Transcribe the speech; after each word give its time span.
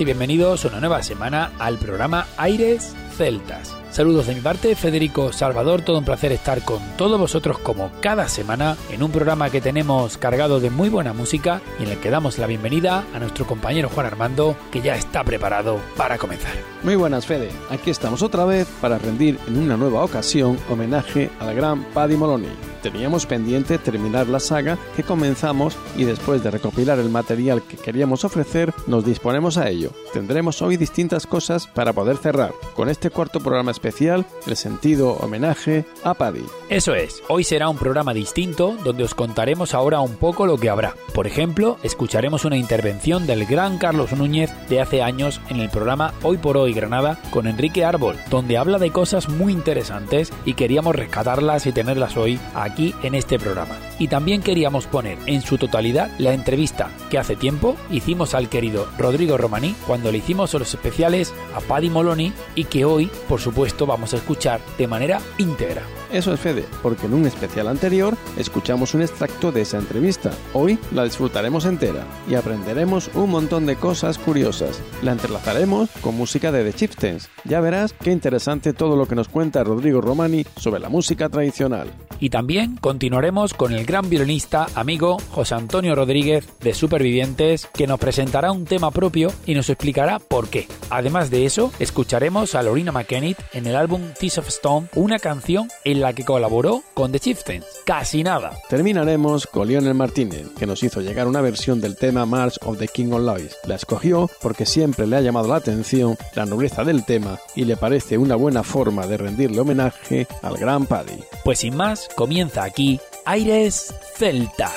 Y 0.00 0.04
bienvenidos 0.04 0.64
una 0.64 0.80
nueva 0.80 1.02
semana 1.02 1.52
al 1.58 1.76
programa 1.76 2.26
Aires 2.38 2.94
Celtas. 3.16 3.76
Saludos 3.90 4.28
de 4.28 4.34
mi 4.34 4.40
parte, 4.40 4.74
Federico 4.74 5.30
Salvador, 5.32 5.82
todo 5.82 5.98
un 5.98 6.04
placer 6.04 6.32
estar 6.32 6.62
con 6.62 6.80
todos 6.96 7.20
vosotros 7.20 7.58
como 7.58 7.90
cada 8.00 8.26
semana 8.28 8.76
en 8.90 9.02
un 9.02 9.10
programa 9.10 9.50
que 9.50 9.60
tenemos 9.60 10.16
cargado 10.16 10.58
de 10.58 10.70
muy 10.70 10.88
buena 10.88 11.12
música 11.12 11.60
y 11.78 11.82
en 11.82 11.90
el 11.90 11.98
que 11.98 12.08
damos 12.08 12.38
la 12.38 12.46
bienvenida 12.46 13.04
a 13.12 13.18
nuestro 13.18 13.46
compañero 13.46 13.90
Juan 13.90 14.06
Armando, 14.06 14.56
que 14.70 14.80
ya 14.80 14.96
está 14.96 15.22
preparado 15.22 15.78
para 15.96 16.16
comenzar. 16.16 16.52
Muy 16.82 16.96
buenas, 16.96 17.26
Fede. 17.26 17.50
Aquí 17.68 17.90
estamos 17.90 18.22
otra 18.22 18.46
vez 18.46 18.68
para 18.80 18.96
rendir 18.96 19.38
en 19.48 19.58
una 19.58 19.76
nueva 19.76 20.02
ocasión 20.02 20.58
homenaje 20.70 21.30
al 21.40 21.54
gran 21.54 21.84
Paddy 21.92 22.16
Moloney 22.16 22.69
teníamos 22.82 23.26
pendiente 23.26 23.78
terminar 23.78 24.26
la 24.28 24.40
saga 24.40 24.78
que 24.96 25.02
comenzamos 25.02 25.76
y 25.96 26.04
después 26.04 26.42
de 26.42 26.50
recopilar 26.50 26.98
el 26.98 27.10
material 27.10 27.62
que 27.62 27.76
queríamos 27.76 28.24
ofrecer, 28.24 28.72
nos 28.86 29.04
disponemos 29.04 29.58
a 29.58 29.68
ello. 29.68 29.90
Tendremos 30.12 30.62
hoy 30.62 30.76
distintas 30.76 31.26
cosas 31.26 31.66
para 31.66 31.92
poder 31.92 32.16
cerrar 32.16 32.52
con 32.74 32.88
este 32.88 33.10
cuarto 33.10 33.40
programa 33.40 33.70
especial, 33.70 34.26
el 34.46 34.56
sentido 34.56 35.12
homenaje 35.12 35.84
a 36.04 36.14
Paddy. 36.14 36.44
Eso 36.68 36.94
es, 36.94 37.22
hoy 37.28 37.44
será 37.44 37.68
un 37.68 37.76
programa 37.76 38.14
distinto 38.14 38.76
donde 38.84 39.04
os 39.04 39.14
contaremos 39.14 39.74
ahora 39.74 40.00
un 40.00 40.16
poco 40.16 40.46
lo 40.46 40.56
que 40.56 40.70
habrá. 40.70 40.94
Por 41.14 41.26
ejemplo, 41.26 41.78
escucharemos 41.82 42.44
una 42.44 42.56
intervención 42.56 43.26
del 43.26 43.46
gran 43.46 43.78
Carlos 43.78 44.12
Núñez 44.12 44.50
de 44.68 44.80
hace 44.80 45.02
años 45.02 45.40
en 45.48 45.60
el 45.60 45.70
programa 45.70 46.14
Hoy 46.22 46.38
por 46.38 46.56
Hoy 46.56 46.72
Granada 46.72 47.18
con 47.30 47.46
Enrique 47.46 47.84
Árbol, 47.84 48.16
donde 48.30 48.56
habla 48.56 48.78
de 48.78 48.90
cosas 48.90 49.28
muy 49.28 49.52
interesantes 49.52 50.32
y 50.44 50.54
queríamos 50.54 50.94
rescatarlas 50.94 51.66
y 51.66 51.72
tenerlas 51.72 52.16
hoy 52.16 52.38
aquí 52.54 52.69
aquí 52.70 52.94
en 53.02 53.14
este 53.14 53.38
programa. 53.38 53.76
Y 53.98 54.08
también 54.08 54.42
queríamos 54.42 54.86
poner 54.86 55.18
en 55.26 55.42
su 55.42 55.58
totalidad 55.58 56.10
la 56.18 56.32
entrevista 56.32 56.90
que 57.10 57.18
hace 57.18 57.36
tiempo 57.36 57.76
hicimos 57.90 58.34
al 58.34 58.48
querido 58.48 58.88
Rodrigo 58.98 59.36
Romaní 59.36 59.74
cuando 59.86 60.10
le 60.10 60.18
hicimos 60.18 60.54
los 60.54 60.72
especiales 60.74 61.34
a 61.54 61.60
Paddy 61.60 61.90
Moloni 61.90 62.32
y 62.54 62.64
que 62.64 62.84
hoy, 62.84 63.10
por 63.28 63.40
supuesto, 63.40 63.86
vamos 63.86 64.14
a 64.14 64.16
escuchar 64.16 64.60
de 64.78 64.86
manera 64.86 65.20
íntegra. 65.38 65.82
Eso 66.12 66.34
es 66.34 66.40
Fede, 66.40 66.64
porque 66.82 67.06
en 67.06 67.14
un 67.14 67.26
especial 67.26 67.68
anterior 67.68 68.16
escuchamos 68.36 68.94
un 68.94 69.02
extracto 69.02 69.52
de 69.52 69.60
esa 69.60 69.78
entrevista. 69.78 70.32
Hoy 70.54 70.78
la 70.92 71.04
disfrutaremos 71.04 71.66
entera 71.66 72.04
y 72.28 72.34
aprenderemos 72.34 73.10
un 73.14 73.30
montón 73.30 73.64
de 73.64 73.76
cosas 73.76 74.18
curiosas. 74.18 74.80
La 75.02 75.12
entrelazaremos 75.12 75.88
con 76.00 76.16
música 76.16 76.50
de 76.50 76.64
The 76.64 76.76
Chieftains. 76.76 77.28
Ya 77.44 77.60
verás 77.60 77.92
qué 77.92 78.10
interesante 78.10 78.72
todo 78.72 78.96
lo 78.96 79.06
que 79.06 79.14
nos 79.14 79.28
cuenta 79.28 79.62
Rodrigo 79.62 80.00
Romani 80.00 80.44
sobre 80.56 80.80
la 80.80 80.88
música 80.88 81.28
tradicional. 81.28 81.88
Y 82.20 82.28
también 82.28 82.76
continuaremos 82.76 83.54
con 83.54 83.72
el 83.72 83.86
gran 83.86 84.10
violinista, 84.10 84.66
amigo 84.74 85.16
José 85.30 85.54
Antonio 85.54 85.94
Rodríguez 85.94 86.46
de 86.60 86.74
Supervivientes, 86.74 87.66
que 87.72 87.86
nos 87.86 87.98
presentará 87.98 88.52
un 88.52 88.66
tema 88.66 88.90
propio 88.90 89.32
y 89.46 89.54
nos 89.54 89.70
explicará 89.70 90.18
por 90.18 90.48
qué. 90.48 90.68
Además 90.90 91.30
de 91.30 91.46
eso, 91.46 91.72
escucharemos 91.78 92.54
a 92.54 92.62
Lorena 92.62 92.92
McKennitt 92.92 93.38
en 93.54 93.66
el 93.66 93.74
álbum 93.74 94.02
Tears 94.18 94.38
of 94.38 94.48
Stone, 94.48 94.88
una 94.94 95.18
canción 95.18 95.68
en 95.84 96.00
la 96.00 96.12
que 96.12 96.24
colaboró 96.24 96.82
con 96.92 97.10
The 97.10 97.20
Chieftains. 97.20 97.64
Casi 97.86 98.22
nada. 98.22 98.52
Terminaremos 98.68 99.46
con 99.46 99.68
Lionel 99.68 99.94
Martínez, 99.94 100.48
que 100.58 100.66
nos 100.66 100.82
hizo 100.82 101.00
llegar 101.00 101.26
una 101.26 101.40
versión 101.40 101.80
del 101.80 101.96
tema 101.96 102.26
March 102.26 102.58
of 102.62 102.78
the 102.78 102.88
King 102.88 103.12
of 103.12 103.22
Lois. 103.22 103.56
La 103.64 103.76
escogió 103.76 104.28
porque 104.42 104.66
siempre 104.66 105.06
le 105.06 105.16
ha 105.16 105.20
llamado 105.22 105.48
la 105.48 105.56
atención 105.56 106.18
la 106.34 106.44
nobleza 106.44 106.84
del 106.84 107.04
tema 107.06 107.38
y 107.56 107.64
le 107.64 107.78
parece 107.78 108.18
una 108.18 108.36
buena 108.36 108.62
forma 108.62 109.06
de 109.06 109.16
rendirle 109.16 109.60
homenaje 109.60 110.26
al 110.42 110.58
gran 110.58 110.84
Paddy. 110.84 111.18
Pues 111.44 111.60
sin 111.60 111.76
más, 111.76 112.09
comienza 112.16 112.64
aquí 112.64 113.00
Aires 113.24 113.94
Celtas. 114.16 114.72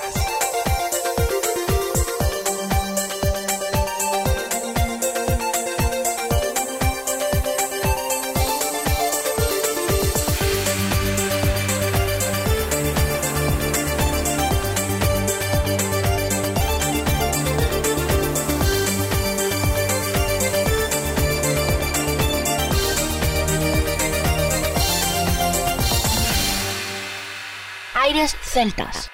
Celtas. 28.53 29.09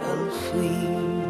calfim. 0.00 1.23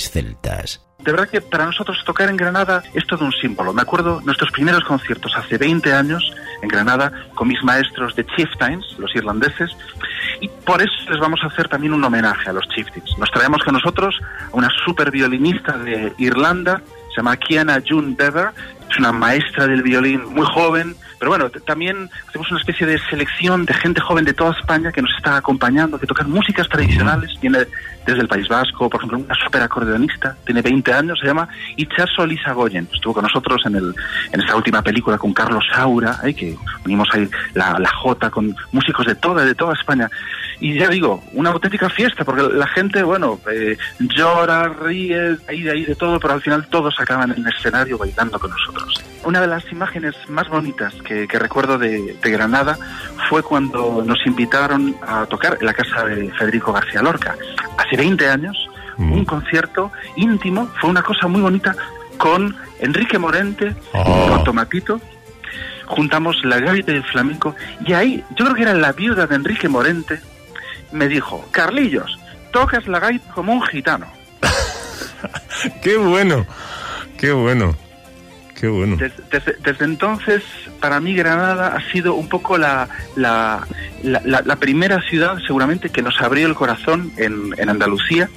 Celtas. 0.00 0.86
De 0.98 1.12
verdad 1.12 1.28
que 1.28 1.40
para 1.40 1.66
nosotros 1.66 2.02
tocar 2.04 2.28
en 2.28 2.36
Granada 2.36 2.82
es 2.94 3.06
todo 3.06 3.24
un 3.24 3.32
símbolo. 3.32 3.72
Me 3.72 3.82
acuerdo 3.82 4.20
nuestros 4.24 4.50
primeros 4.50 4.82
conciertos 4.84 5.32
hace 5.36 5.56
20 5.56 5.92
años 5.92 6.32
en 6.62 6.68
Granada 6.68 7.12
con 7.34 7.46
mis 7.46 7.62
maestros 7.62 8.16
de 8.16 8.26
Chieftains, 8.26 8.84
los 8.98 9.14
irlandeses, 9.14 9.70
y 10.40 10.48
por 10.48 10.82
eso 10.82 10.92
les 11.10 11.20
vamos 11.20 11.40
a 11.42 11.46
hacer 11.46 11.68
también 11.68 11.92
un 11.92 12.02
homenaje 12.02 12.50
a 12.50 12.52
los 12.52 12.66
Chieftains. 12.68 13.16
Nos 13.18 13.30
traemos 13.30 13.62
con 13.62 13.74
nosotros 13.74 14.18
a 14.52 14.56
una 14.56 14.68
super 14.84 15.10
violinista 15.10 15.78
de 15.78 16.12
Irlanda, 16.18 16.82
se 17.10 17.18
llama 17.18 17.36
Kiana 17.36 17.80
June 17.86 18.14
Bever, 18.18 18.48
es 18.90 18.98
una 18.98 19.12
maestra 19.12 19.66
del 19.66 19.82
violín 19.82 20.24
muy 20.34 20.46
joven, 20.46 20.96
pero 21.18 21.30
bueno, 21.30 21.50
también 21.50 22.10
hacemos 22.28 22.50
una 22.50 22.60
especie 22.60 22.86
de 22.86 22.98
selección 23.10 23.64
de 23.64 23.74
gente 23.74 24.00
joven 24.00 24.24
de 24.24 24.34
toda 24.34 24.52
España 24.58 24.92
que 24.92 25.02
nos 25.02 25.14
está 25.16 25.36
acompañando, 25.36 25.98
que 25.98 26.06
tocan 26.06 26.30
músicas 26.30 26.68
tradicionales, 26.68 27.30
viene 27.40 27.66
desde 28.06 28.20
el 28.20 28.28
País 28.28 28.46
Vasco, 28.48 28.88
por 28.88 29.00
ejemplo, 29.00 29.18
una 29.18 29.34
super 29.34 29.62
acordeonista, 29.62 30.36
tiene 30.44 30.62
20 30.62 30.92
años, 30.92 31.18
se 31.18 31.26
llama 31.26 31.48
Itchaso 31.76 32.24
Lisa 32.24 32.52
Goyen, 32.52 32.88
estuvo 32.92 33.14
con 33.14 33.24
nosotros 33.24 33.60
en, 33.66 33.74
el, 33.74 33.94
en 34.32 34.40
esta 34.40 34.54
última 34.54 34.80
película 34.82 35.18
con 35.18 35.32
Carlos 35.32 35.64
Saura, 35.72 36.20
que 36.36 36.56
unimos 36.84 37.08
ahí 37.12 37.28
la, 37.54 37.78
la 37.78 37.88
Jota 37.88 38.30
con 38.30 38.54
músicos 38.72 39.06
de 39.06 39.14
toda, 39.16 39.44
de 39.44 39.54
toda 39.54 39.74
España. 39.74 40.08
Y 40.58 40.78
ya 40.78 40.88
digo, 40.88 41.22
una 41.32 41.50
auténtica 41.50 41.90
fiesta, 41.90 42.24
porque 42.24 42.42
la 42.42 42.66
gente, 42.68 43.02
bueno, 43.02 43.38
eh, 43.50 43.76
llora, 43.98 44.68
ríe, 44.68 45.36
ahí 45.48 45.62
de 45.62 45.70
ahí 45.70 45.84
de 45.84 45.94
todo, 45.94 46.18
pero 46.18 46.34
al 46.34 46.40
final 46.40 46.66
todos 46.68 46.98
acaban 46.98 47.32
en 47.32 47.44
el 47.44 47.52
escenario 47.52 47.98
bailando 47.98 48.38
con 48.38 48.50
nosotros. 48.50 49.04
Una 49.24 49.40
de 49.40 49.48
las 49.48 49.70
imágenes 49.70 50.14
más 50.28 50.48
bonitas 50.48 50.94
que, 51.02 51.15
recuerdo 51.24 51.78
de, 51.78 52.16
Granada 52.22 52.78
fue 53.28 53.42
cuando 53.42 54.02
nos 54.04 54.18
invitaron 54.26 54.96
a 55.06 55.26
tocar 55.26 55.58
en 55.60 55.66
la 55.66 55.74
casa 55.74 56.04
de 56.04 56.30
Federico 56.32 56.72
García 56.72 57.02
Lorca. 57.02 57.36
Hace 57.78 57.96
20 57.96 58.28
años, 58.28 58.56
mm. 58.96 59.12
un 59.12 59.24
concierto 59.24 59.92
íntimo, 60.16 60.68
fue 60.80 60.90
una 60.90 61.02
cosa 61.02 61.26
muy 61.28 61.40
bonita 61.40 61.74
con 62.18 62.56
Enrique 62.80 63.18
Morente, 63.18 63.74
oh. 63.92 64.28
con 64.28 64.44
Tomatito, 64.44 65.00
juntamos 65.86 66.44
la 66.44 66.58
gaita 66.58 66.92
y 66.92 66.96
el 66.96 67.04
flamenco, 67.04 67.54
y 67.86 67.92
ahí, 67.92 68.24
yo 68.30 68.44
creo 68.44 68.54
que 68.54 68.62
era 68.62 68.74
la 68.74 68.92
viuda 68.92 69.26
de 69.26 69.34
Enrique 69.36 69.68
Morente, 69.68 70.20
me 70.92 71.08
dijo, 71.08 71.46
Carlillos, 71.50 72.18
tocas 72.52 72.86
la 72.86 73.00
gaita 73.00 73.32
como 73.32 73.52
un 73.52 73.62
gitano. 73.62 74.06
qué 75.82 75.96
bueno, 75.96 76.46
qué 77.18 77.32
bueno. 77.32 77.76
Qué 78.58 78.68
bueno. 78.68 78.96
Desde, 78.96 79.84
entonces, 79.84 80.42
para 80.80 80.98
mí 80.98 81.14
Granada 81.14 81.76
ha 81.76 81.92
sido 81.92 82.14
un 82.14 82.28
poco 82.28 82.56
la, 82.56 82.88
la, 83.14 83.66
la, 84.02 84.56
primera 84.56 85.00
ciudad 85.02 85.36
seguramente 85.46 85.90
que 85.90 86.00
nos 86.00 86.18
abrió 86.22 86.46
el 86.46 86.54
corazón 86.54 87.12
en, 87.18 87.54
en 87.58 87.68
Andalucía 87.68 88.30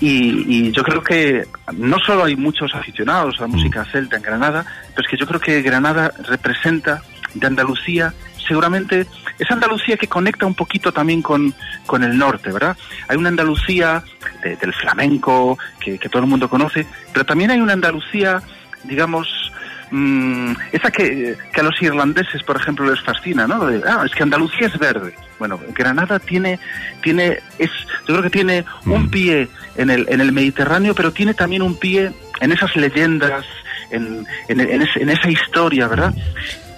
y, 0.00 0.70
yo 0.72 0.82
creo 0.82 1.02
que 1.02 1.46
no 1.76 1.98
solo 1.98 2.24
hay 2.24 2.36
muchos 2.36 2.74
aficionados 2.74 3.36
a 3.38 3.42
la 3.42 3.48
música 3.48 3.82
mm. 3.82 3.92
celta 3.92 4.16
en 4.16 4.22
Granada, 4.22 4.64
pero 4.94 5.06
es 5.06 5.10
que 5.10 5.16
yo 5.18 5.26
creo 5.26 5.40
que 5.40 5.60
Granada 5.60 6.12
representa 6.28 7.02
de 7.34 7.46
Andalucía 7.46 8.14
seguramente 8.46 9.06
esa 9.38 9.54
Andalucía 9.54 9.98
que 9.98 10.06
conecta 10.06 10.46
un 10.46 10.54
poquito 10.54 10.92
también 10.92 11.20
con, 11.20 11.54
con 11.86 12.02
el 12.02 12.16
norte, 12.16 12.50
¿verdad? 12.50 12.76
Hay 13.06 13.18
una 13.18 13.28
Andalucía 13.28 14.02
del 14.42 14.72
flamenco 14.72 15.58
que, 15.78 15.98
que, 15.98 16.08
todo 16.08 16.22
el 16.22 16.28
mundo 16.28 16.48
conoce, 16.48 16.86
pero 17.12 17.26
también 17.26 17.50
hay 17.50 17.60
una 17.60 17.74
Andalucía, 17.74 18.42
digamos, 18.84 19.47
Mm, 19.90 20.52
esa 20.72 20.90
que, 20.90 21.36
a 21.54 21.62
los 21.62 21.80
irlandeses, 21.80 22.42
por 22.42 22.56
ejemplo, 22.56 22.88
les 22.90 23.00
fascina, 23.00 23.46
¿no? 23.46 23.66
ah, 23.86 24.02
es 24.04 24.12
que 24.12 24.22
Andalucía 24.22 24.66
es 24.66 24.78
verde. 24.78 25.14
Bueno, 25.38 25.58
Granada 25.74 26.18
tiene, 26.18 26.58
tiene, 27.02 27.38
es, 27.58 27.70
yo 28.06 28.14
creo 28.14 28.22
que 28.22 28.30
tiene 28.30 28.64
un 28.84 29.04
mm. 29.04 29.10
pie 29.10 29.48
en 29.76 29.90
el, 29.90 30.06
en 30.08 30.20
el 30.20 30.32
Mediterráneo, 30.32 30.94
pero 30.94 31.12
tiene 31.12 31.34
también 31.34 31.62
un 31.62 31.76
pie 31.76 32.12
en 32.40 32.52
esas 32.52 32.74
leyendas, 32.76 33.44
en, 33.90 34.26
en, 34.48 35.10
esa 35.10 35.30
historia, 35.30 35.88
¿verdad? 35.88 36.14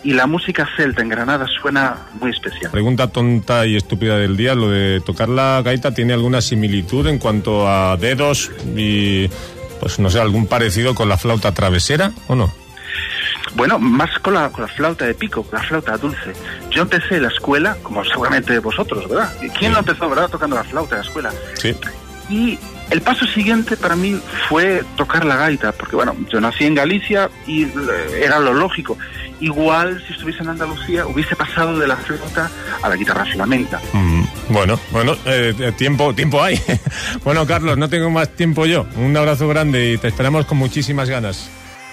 y 0.03 0.15
la 0.15 0.27
música 0.27 0.67
celta 0.77 1.03
en 1.03 1.11
Granada 1.11 1.47
suena 1.61 2.07
muy 2.19 2.31
especial. 2.31 2.71
Pregunta 2.71 3.09
tonta 3.09 3.67
y 3.67 3.77
estúpida 3.77 4.17
del 4.17 4.37
día, 4.37 4.55
lo 4.55 4.71
de 4.71 5.01
tocar 5.01 5.29
la 5.29 5.61
gaita 5.63 5.93
tiene 5.93 6.15
alguna 6.15 6.41
similitud 6.41 7.07
en 7.07 7.19
cuanto 7.19 7.69
a 7.69 7.99
dedos 7.99 8.51
y 8.75 9.29
pues 9.79 9.99
no 9.99 10.09
sé, 10.11 10.21
algún 10.21 10.47
parecido 10.47 10.95
con 10.95 11.09
la 11.09 11.19
flauta 11.19 11.53
travesera 11.53 12.13
o 12.29 12.35
no? 12.35 12.60
Bueno, 13.55 13.79
más 13.79 14.11
con 14.21 14.35
la, 14.35 14.51
con 14.51 14.63
la 14.63 14.69
flauta 14.69 15.07
de 15.07 15.15
pico, 15.15 15.43
con 15.43 15.59
la 15.59 15.65
flauta 15.65 15.97
dulce. 15.97 16.33
Yo 16.71 16.83
empecé 16.83 17.21
la 17.21 17.29
escuela, 17.29 17.77
como 17.83 18.05
seguramente 18.05 18.59
vosotros, 18.61 19.09
¿verdad? 19.09 19.33
¿Quién 19.59 19.73
no 19.73 19.79
empezó, 19.81 20.09
verdad, 20.09 20.29
tocando 20.29 20.57
la 20.57 20.65
flauta 20.65 20.97
en 20.97 21.03
la 21.03 21.07
escuela? 21.07 21.33
Sí. 21.55 21.75
Y 22.29 22.59
el 22.91 23.03
paso 23.03 23.27
siguiente 23.27 23.77
para 23.77 23.97
mí 23.97 24.21
fue 24.49 24.85
tocar 24.97 25.25
la 25.25 25.37
gaita, 25.37 25.73
porque 25.73 25.97
bueno, 25.97 26.15
yo 26.31 26.41
nací 26.41 26.65
en 26.65 26.75
Galicia 26.75 27.29
y 27.47 27.67
era 28.21 28.39
lo 28.39 28.55
lógico. 28.55 28.97
igual 29.41 30.03
si 30.07 30.13
estuviese 30.13 30.43
en 30.43 30.51
Andalucía 30.51 31.07
hubiese 31.07 31.35
pasado 31.35 31.79
de 31.79 31.87
la 31.87 31.97
flauta 31.97 32.51
a 32.83 32.89
la 32.89 32.97
guitarra 32.97 33.25
flamenca. 33.25 33.81
Mm, 33.93 34.23
bueno, 34.49 34.79
bueno, 34.93 35.17
eh, 35.25 35.55
eh, 35.59 35.73
tiempo, 35.73 36.15
tiempo 36.15 36.43
hay. 36.43 36.61
bueno, 37.25 37.47
Carlos, 37.47 37.79
no 37.79 37.89
tengo 37.89 38.11
más 38.11 38.29
tiempo 38.37 38.67
yo. 38.67 38.87
Un 38.97 39.17
abrazo 39.17 39.49
grande 39.49 39.93
y 39.93 39.99
te 39.99 40.09
esperamos 40.09 40.47
con 40.47 40.59
muchísimas 40.59 41.09
ganas. 41.09 41.51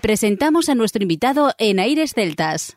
Presentamos 0.00 0.68
a 0.68 0.74
nuestro 0.74 1.02
invitado 1.02 1.52
en 1.58 1.78
Aires 1.78 2.12
Celtas. 2.14 2.76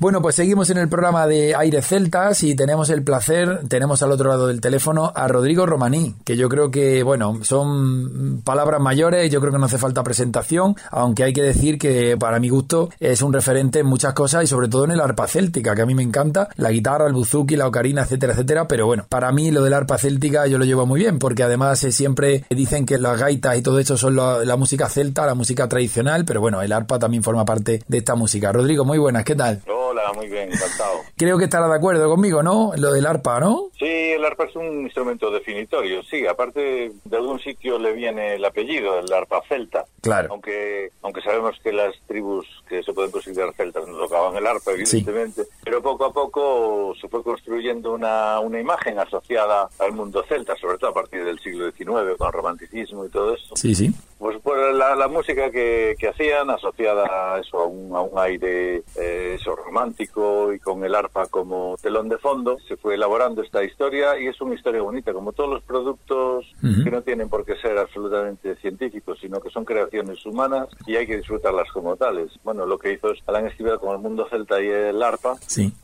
Bueno, 0.00 0.22
pues 0.22 0.34
seguimos 0.34 0.70
en 0.70 0.78
el 0.78 0.88
programa 0.88 1.26
de 1.26 1.54
Aire 1.54 1.82
Celtas 1.82 2.42
y 2.42 2.54
tenemos 2.54 2.88
el 2.88 3.02
placer, 3.02 3.68
tenemos 3.68 4.02
al 4.02 4.10
otro 4.12 4.30
lado 4.30 4.46
del 4.46 4.62
teléfono 4.62 5.12
a 5.14 5.28
Rodrigo 5.28 5.66
Romaní, 5.66 6.14
que 6.24 6.38
yo 6.38 6.48
creo 6.48 6.70
que, 6.70 7.02
bueno, 7.02 7.40
son 7.42 8.40
palabras 8.42 8.80
mayores, 8.80 9.30
yo 9.30 9.42
creo 9.42 9.52
que 9.52 9.58
no 9.58 9.66
hace 9.66 9.76
falta 9.76 10.02
presentación, 10.02 10.74
aunque 10.90 11.24
hay 11.24 11.34
que 11.34 11.42
decir 11.42 11.78
que 11.78 12.16
para 12.16 12.40
mi 12.40 12.48
gusto 12.48 12.88
es 12.98 13.20
un 13.20 13.34
referente 13.34 13.80
en 13.80 13.86
muchas 13.88 14.14
cosas 14.14 14.42
y 14.42 14.46
sobre 14.46 14.68
todo 14.68 14.86
en 14.86 14.92
el 14.92 15.02
arpa 15.02 15.26
céltica, 15.26 15.74
que 15.74 15.82
a 15.82 15.86
mí 15.86 15.94
me 15.94 16.02
encanta, 16.02 16.48
la 16.56 16.70
guitarra, 16.70 17.06
el 17.06 17.12
buzuki, 17.12 17.56
la 17.56 17.68
ocarina, 17.68 18.00
etcétera, 18.00 18.32
etcétera, 18.32 18.66
pero 18.68 18.86
bueno, 18.86 19.04
para 19.06 19.30
mí 19.32 19.50
lo 19.50 19.62
del 19.62 19.74
arpa 19.74 19.98
céltica 19.98 20.46
yo 20.46 20.56
lo 20.56 20.64
llevo 20.64 20.86
muy 20.86 21.00
bien, 21.00 21.18
porque 21.18 21.42
además 21.42 21.84
eh, 21.84 21.92
siempre 21.92 22.46
dicen 22.48 22.86
que 22.86 22.96
las 22.96 23.20
gaitas 23.20 23.58
y 23.58 23.60
todo 23.60 23.78
eso 23.78 23.98
son 23.98 24.16
la, 24.16 24.56
música 24.56 24.88
celta, 24.88 25.26
la 25.26 25.34
música 25.34 25.68
tradicional, 25.68 26.24
pero 26.24 26.40
bueno, 26.40 26.62
el 26.62 26.72
arpa 26.72 26.98
también 26.98 27.22
forma 27.22 27.44
parte 27.44 27.82
de 27.86 27.98
esta 27.98 28.14
música. 28.14 28.50
Rodrigo, 28.50 28.86
muy 28.86 28.96
buenas, 28.96 29.24
¿qué 29.24 29.34
tal? 29.34 29.60
Hola, 30.00 30.12
muy 30.14 30.28
bien, 30.28 30.50
encantado. 30.52 31.00
Creo 31.16 31.36
que 31.36 31.44
estará 31.44 31.68
de 31.68 31.74
acuerdo 31.74 32.08
conmigo, 32.08 32.42
¿no? 32.42 32.72
Lo 32.76 32.92
del 32.92 33.06
arpa, 33.06 33.38
¿no? 33.38 33.68
Sí, 33.78 33.84
el 33.86 34.24
arpa 34.24 34.44
es 34.44 34.56
un 34.56 34.82
instrumento 34.82 35.30
definitorio, 35.30 36.02
sí. 36.02 36.26
Aparte, 36.26 36.92
de 37.04 37.16
algún 37.16 37.38
sitio 37.38 37.78
le 37.78 37.92
viene 37.92 38.36
el 38.36 38.44
apellido, 38.44 38.98
el 38.98 39.12
arpa 39.12 39.42
celta. 39.48 39.84
Claro. 40.00 40.28
Aunque, 40.30 40.90
aunque 41.02 41.20
sabemos 41.20 41.58
que 41.62 41.72
las 41.72 41.94
tribus 42.06 42.46
que 42.68 42.82
se 42.82 42.92
pueden 42.92 43.10
considerar 43.10 43.52
celtas 43.54 43.86
no 43.86 43.98
tocaban 43.98 44.36
el 44.36 44.46
arpa, 44.46 44.72
evidentemente. 44.72 45.42
Pero 45.64 45.82
poco 45.82 46.06
a 46.06 46.12
poco 46.12 46.94
se 46.98 47.08
fue 47.08 47.22
construyendo 47.22 47.92
una, 47.92 48.40
una 48.40 48.58
imagen 48.58 48.98
asociada 48.98 49.68
al 49.78 49.92
mundo 49.92 50.24
celta, 50.28 50.56
sobre 50.56 50.78
todo 50.78 50.90
a 50.90 50.94
partir 50.94 51.24
del 51.24 51.38
siglo 51.40 51.70
XIX, 51.70 52.16
con 52.16 52.26
el 52.26 52.32
romanticismo 52.32 53.04
y 53.04 53.10
todo 53.10 53.34
eso. 53.34 53.54
Sí, 53.56 53.74
sí. 53.74 53.92
Pues, 54.18 54.38
la, 54.74 54.94
la 54.96 55.08
música 55.08 55.50
que, 55.50 55.96
que, 55.98 56.08
hacían 56.08 56.50
asociada 56.50 57.34
a 57.34 57.40
eso, 57.40 57.58
a 57.58 57.66
un, 57.66 57.94
a 57.94 58.02
un 58.02 58.18
aire 58.18 58.82
eh, 58.96 59.36
eso, 59.38 59.56
romántico 59.56 59.89
romántico 59.90 60.52
y 60.52 60.58
con 60.58 60.84
el 60.84 60.94
arpa 60.94 61.26
como 61.26 61.76
telón 61.82 62.08
de 62.08 62.18
fondo, 62.18 62.58
se 62.66 62.76
fue 62.76 62.94
elaborando 62.94 63.42
esta 63.42 63.62
historia 63.64 64.18
y 64.20 64.26
es 64.26 64.40
una 64.40 64.54
historia 64.54 64.82
bonita, 64.82 65.12
como 65.12 65.32
todos 65.32 65.50
los 65.50 65.62
productos 65.62 66.46
que 66.60 66.90
no 66.90 67.02
tienen 67.02 67.28
por 67.28 67.44
qué 67.44 67.56
ser 67.56 67.78
absolutamente 67.78 68.56
científicos, 68.56 69.18
sino 69.20 69.40
que 69.40 69.50
son 69.50 69.64
creaciones 69.64 70.24
humanas 70.24 70.68
y 70.86 70.96
hay 70.96 71.06
que 71.06 71.16
disfrutarlas 71.16 71.70
como 71.72 71.96
tales. 71.96 72.30
Bueno, 72.44 72.66
lo 72.66 72.78
que 72.78 72.92
hizo 72.92 73.12
Alan 73.26 73.46
Esquivel 73.46 73.78
con 73.78 73.92
el 73.92 73.98
mundo 73.98 74.26
celta 74.30 74.60
y 74.60 74.68
el 74.68 75.02
arpa, 75.02 75.36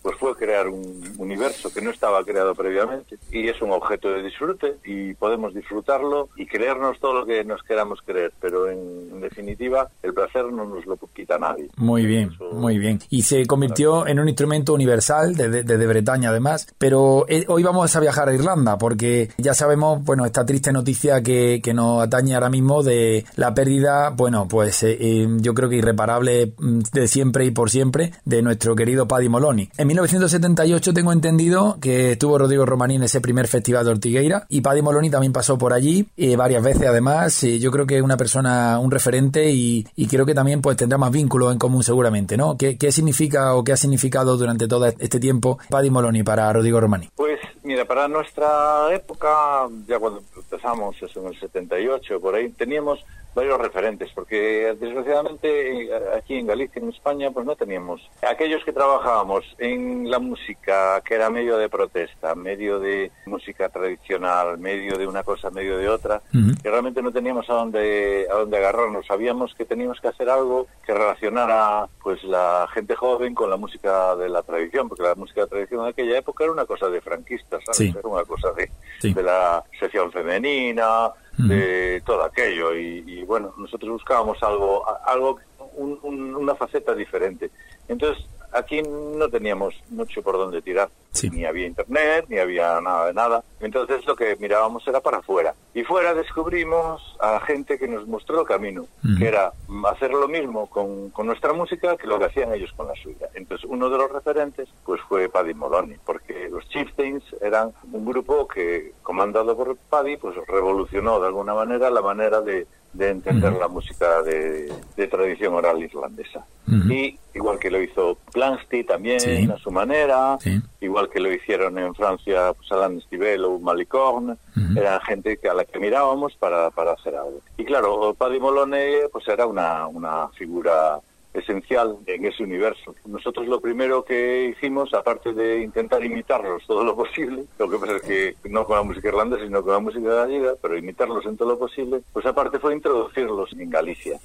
pues 0.02 0.16
fue 0.18 0.36
crear 0.36 0.68
un 0.68 1.02
universo 1.18 1.72
que 1.72 1.82
no 1.82 1.90
estaba 1.90 2.24
creado 2.24 2.54
previamente 2.54 3.18
y 3.30 3.48
es 3.48 3.60
un 3.60 3.70
objeto 3.70 4.10
de 4.10 4.22
disfrute 4.22 4.76
y 4.84 5.14
podemos 5.14 5.54
disfrutarlo 5.54 6.28
y 6.36 6.46
creernos 6.46 6.98
todo 7.00 7.20
lo 7.20 7.26
que 7.26 7.44
nos 7.44 7.62
queramos 7.62 8.00
creer, 8.02 8.32
pero 8.40 8.70
en, 8.70 9.20
definitiva 9.20 9.88
el 10.02 10.14
placer 10.14 10.44
no 10.52 10.64
nos 10.64 10.86
lo 10.86 10.96
quita 11.14 11.38
nadie. 11.38 11.68
Muy 11.76 12.04
bien, 12.06 12.30
muy 12.52 12.78
bien. 12.78 13.00
Y 13.10 13.22
se 13.22 13.46
convirtió 13.46 13.95
en 14.06 14.18
un 14.18 14.28
instrumento 14.28 14.74
universal 14.74 15.34
desde 15.34 15.62
de, 15.62 15.86
Bretaña 15.86 16.30
además, 16.30 16.66
pero 16.78 17.24
eh, 17.28 17.44
hoy 17.48 17.62
vamos 17.62 17.94
a 17.94 18.00
viajar 18.00 18.28
a 18.28 18.34
Irlanda 18.34 18.76
porque 18.78 19.30
ya 19.38 19.54
sabemos, 19.54 20.04
bueno, 20.04 20.26
esta 20.26 20.44
triste 20.44 20.72
noticia 20.72 21.22
que, 21.22 21.60
que 21.62 21.72
nos 21.72 22.02
atañe 22.02 22.34
ahora 22.34 22.50
mismo 22.50 22.82
de 22.82 23.24
la 23.36 23.54
pérdida, 23.54 24.10
bueno, 24.10 24.48
pues 24.48 24.82
eh, 24.82 24.96
eh, 25.00 25.28
yo 25.40 25.54
creo 25.54 25.68
que 25.68 25.76
irreparable 25.76 26.52
mm, 26.58 26.80
de 26.92 27.08
siempre 27.08 27.44
y 27.44 27.50
por 27.52 27.70
siempre 27.70 28.12
de 28.24 28.42
nuestro 28.42 28.74
querido 28.74 29.06
Paddy 29.06 29.28
Moloney. 29.28 29.70
En 29.76 29.86
1978 29.86 30.92
tengo 30.92 31.12
entendido 31.12 31.78
que 31.80 32.12
estuvo 32.12 32.38
Rodrigo 32.38 32.66
Romaní 32.66 32.96
en 32.96 33.04
ese 33.04 33.20
primer 33.20 33.46
festival 33.46 33.84
de 33.84 33.92
Ortigueira 33.92 34.46
y 34.48 34.60
Paddy 34.60 34.82
Moloney 34.82 35.10
también 35.10 35.32
pasó 35.32 35.56
por 35.56 35.72
allí 35.72 36.08
varias 36.36 36.62
veces 36.62 36.88
además. 36.88 37.40
yo 37.42 37.70
creo 37.70 37.86
que 37.86 37.98
es 37.98 38.02
una 38.02 38.16
persona, 38.16 38.78
un 38.78 38.90
referente 38.90 39.50
y, 39.50 39.86
y 39.94 40.06
creo 40.06 40.26
que 40.26 40.34
también 40.34 40.60
pues 40.60 40.76
tendrá 40.76 40.98
más 40.98 41.10
vínculos 41.10 41.52
en 41.52 41.58
común 41.58 41.82
seguramente, 41.82 42.36
¿no? 42.36 42.56
¿Qué, 42.56 42.76
¿Qué, 42.76 42.92
significa 42.92 43.54
o 43.54 43.64
qué 43.64 43.72
ha 43.72 43.76
significado 43.86 44.36
durante 44.36 44.66
todo 44.66 44.86
este 44.86 45.20
tiempo 45.20 45.58
Paddy 45.70 45.90
Moloney 45.90 46.24
para 46.24 46.52
Rodrigo 46.52 46.80
Romani? 46.80 47.08
Pues 47.14 47.38
mira, 47.62 47.84
para 47.84 48.08
nuestra 48.08 48.92
época, 48.92 49.68
ya 49.86 49.98
cuando 49.98 50.22
empezamos 50.36 51.00
eso 51.00 51.20
en 51.20 51.28
el 51.28 51.38
78, 51.38 52.20
por 52.20 52.34
ahí 52.34 52.48
teníamos 52.50 53.04
varios 53.36 53.60
referentes, 53.60 54.10
porque 54.14 54.74
desgraciadamente 54.80 55.90
aquí 56.16 56.38
en 56.38 56.46
Galicia, 56.46 56.80
en 56.80 56.88
España, 56.88 57.30
pues 57.30 57.44
no 57.44 57.54
teníamos. 57.54 58.00
Aquellos 58.26 58.64
que 58.64 58.72
trabajábamos 58.72 59.44
en 59.58 60.10
la 60.10 60.18
música, 60.18 61.02
que 61.02 61.14
era 61.14 61.28
medio 61.28 61.58
de 61.58 61.68
protesta, 61.68 62.34
medio 62.34 62.80
de 62.80 63.12
música 63.26 63.68
tradicional, 63.68 64.56
medio 64.56 64.96
de 64.96 65.06
una 65.06 65.22
cosa, 65.22 65.50
medio 65.50 65.76
de 65.76 65.86
otra, 65.88 66.22
que 66.62 66.70
realmente 66.70 67.02
no 67.02 67.12
teníamos 67.12 67.48
a 67.50 67.54
dónde, 67.54 68.26
a 68.32 68.36
dónde 68.36 68.56
agarrarnos. 68.56 69.06
Sabíamos 69.06 69.54
que 69.54 69.66
teníamos 69.66 70.00
que 70.00 70.08
hacer 70.08 70.30
algo 70.30 70.66
que 70.86 70.94
relacionara 70.94 71.86
pues 72.02 72.24
la 72.24 72.66
gente 72.72 72.96
joven 72.96 73.34
con 73.34 73.50
la 73.50 73.58
música 73.58 74.16
de 74.16 74.30
la 74.30 74.42
tradición, 74.42 74.88
porque 74.88 75.02
la 75.02 75.14
música 75.14 75.42
de 75.42 75.46
la 75.46 75.50
tradición 75.50 75.84
de 75.84 75.90
aquella 75.90 76.18
época 76.18 76.44
era 76.44 76.52
una 76.54 76.64
cosa 76.64 76.88
de 76.88 77.02
franquistas, 77.02 77.62
¿sabes? 77.66 77.94
Era 77.94 78.08
una 78.08 78.24
cosa 78.24 78.50
de, 78.52 78.70
de 79.12 79.22
la 79.22 79.62
sección 79.78 80.10
femenina, 80.10 81.12
de 81.38 82.02
todo 82.04 82.22
aquello. 82.24 82.74
Y, 82.74 83.22
bueno 83.24 83.54
nosotros 83.56 83.90
buscábamos 83.92 84.42
algo 84.42 84.84
algo 85.06 85.38
una 85.76 86.54
faceta 86.54 86.94
diferente. 86.94 87.50
Entonces 87.88 88.24
aquí 88.52 88.82
no 88.82 89.28
teníamos 89.28 89.74
mucho 89.90 90.22
por 90.22 90.36
dónde 90.36 90.62
tirar. 90.62 90.88
Ni 91.32 91.46
había 91.46 91.66
internet, 91.66 92.26
ni 92.28 92.38
había 92.38 92.78
nada 92.80 93.06
de 93.06 93.14
nada. 93.14 93.44
Entonces 93.60 94.04
lo 94.04 94.14
que 94.14 94.36
mirábamos 94.36 94.86
era 94.86 95.00
para 95.00 95.18
afuera. 95.18 95.54
Y 95.72 95.82
fuera 95.82 96.12
descubrimos 96.12 97.16
a 97.20 97.40
gente 97.40 97.78
que 97.78 97.88
nos 97.88 98.06
mostró 98.06 98.42
el 98.42 98.46
camino, 98.46 98.86
que 99.18 99.26
era 99.26 99.52
hacer 99.90 100.10
lo 100.10 100.28
mismo 100.28 100.68
con, 100.68 101.10
con, 101.10 101.26
nuestra 101.26 101.54
música 101.54 101.96
que 101.96 102.06
lo 102.06 102.18
que 102.18 102.26
hacían 102.26 102.52
ellos 102.52 102.72
con 102.76 102.88
la 102.88 102.94
suya. 102.94 103.28
Entonces 103.34 103.66
uno 103.68 103.88
de 103.88 103.96
los 103.96 104.10
referentes 104.10 104.68
pues 104.84 105.00
fue 105.08 105.28
Paddy 105.28 105.54
Moloney, 105.54 105.96
porque 106.04 106.48
los 106.50 106.68
Chieftains 106.68 107.24
eran 107.40 107.72
un 107.92 108.04
grupo 108.04 108.46
que, 108.46 108.92
comandado 109.02 109.56
por 109.56 109.76
Paddy, 109.76 110.18
pues 110.18 110.36
revolucionó 110.46 111.18
de 111.20 111.28
alguna 111.28 111.54
manera 111.54 111.88
la 111.88 112.02
manera 112.02 112.42
de, 112.42 112.66
de 112.96 113.10
entender 113.10 113.52
la 113.52 113.68
música 113.68 114.22
de, 114.22 114.72
tradición 115.08 115.54
oral 115.54 115.82
irlandesa. 115.82 116.44
Y 116.90 117.18
igual 117.34 117.58
que 117.58 117.70
lo 117.70 117.80
hizo 117.80 118.18
Plansty 118.32 118.82
también 118.84 119.50
a 119.50 119.58
su 119.58 119.70
manera, 119.70 120.38
igual 120.80 121.08
que 121.08 121.20
lo 121.20 121.32
hicieron 121.32 121.78
en 121.78 121.94
Francia 121.94 122.52
pues, 122.54 122.70
Alain 122.72 123.00
Stivel 123.02 123.44
o 123.44 123.58
Malicorne, 123.58 124.36
era 124.76 125.00
gente 125.00 125.36
que 125.36 125.48
a 125.48 125.54
la 125.54 125.64
que 125.64 125.78
mirábamos 125.78 126.34
para, 126.36 126.70
para 126.70 126.92
hacer 126.92 127.14
algo. 127.14 127.40
Y 127.56 127.64
claro, 127.64 128.14
Paddy 128.14 128.40
Molone 128.40 129.02
pues 129.12 129.28
era 129.28 129.46
una, 129.46 129.86
una 129.86 130.28
figura 130.28 130.98
esencial 131.38 131.96
en 132.06 132.26
ese 132.26 132.42
universo. 132.42 132.94
Nosotros 133.04 133.46
lo 133.46 133.60
primero 133.60 134.04
que 134.04 134.54
hicimos, 134.56 134.92
aparte 134.94 135.32
de 135.32 135.62
intentar 135.62 136.04
imitarlos 136.04 136.64
todo 136.66 136.84
lo 136.84 136.96
posible, 136.96 137.44
lo 137.58 137.68
que 137.68 137.78
pasa 137.78 137.96
es 137.96 138.02
que 138.02 138.36
no 138.48 138.64
con 138.64 138.76
la 138.76 138.82
música 138.82 139.08
irlandesa, 139.08 139.44
sino 139.44 139.62
con 139.62 139.72
la 139.72 139.80
música 139.80 140.14
gallega, 140.14 140.54
pero 140.60 140.76
imitarlos 140.76 141.24
en 141.26 141.36
todo 141.36 141.50
lo 141.50 141.58
posible, 141.58 142.00
pues 142.12 142.26
aparte 142.26 142.58
fue 142.58 142.74
introducirlos 142.74 143.52
en 143.52 143.70
Galicia. 143.70 144.18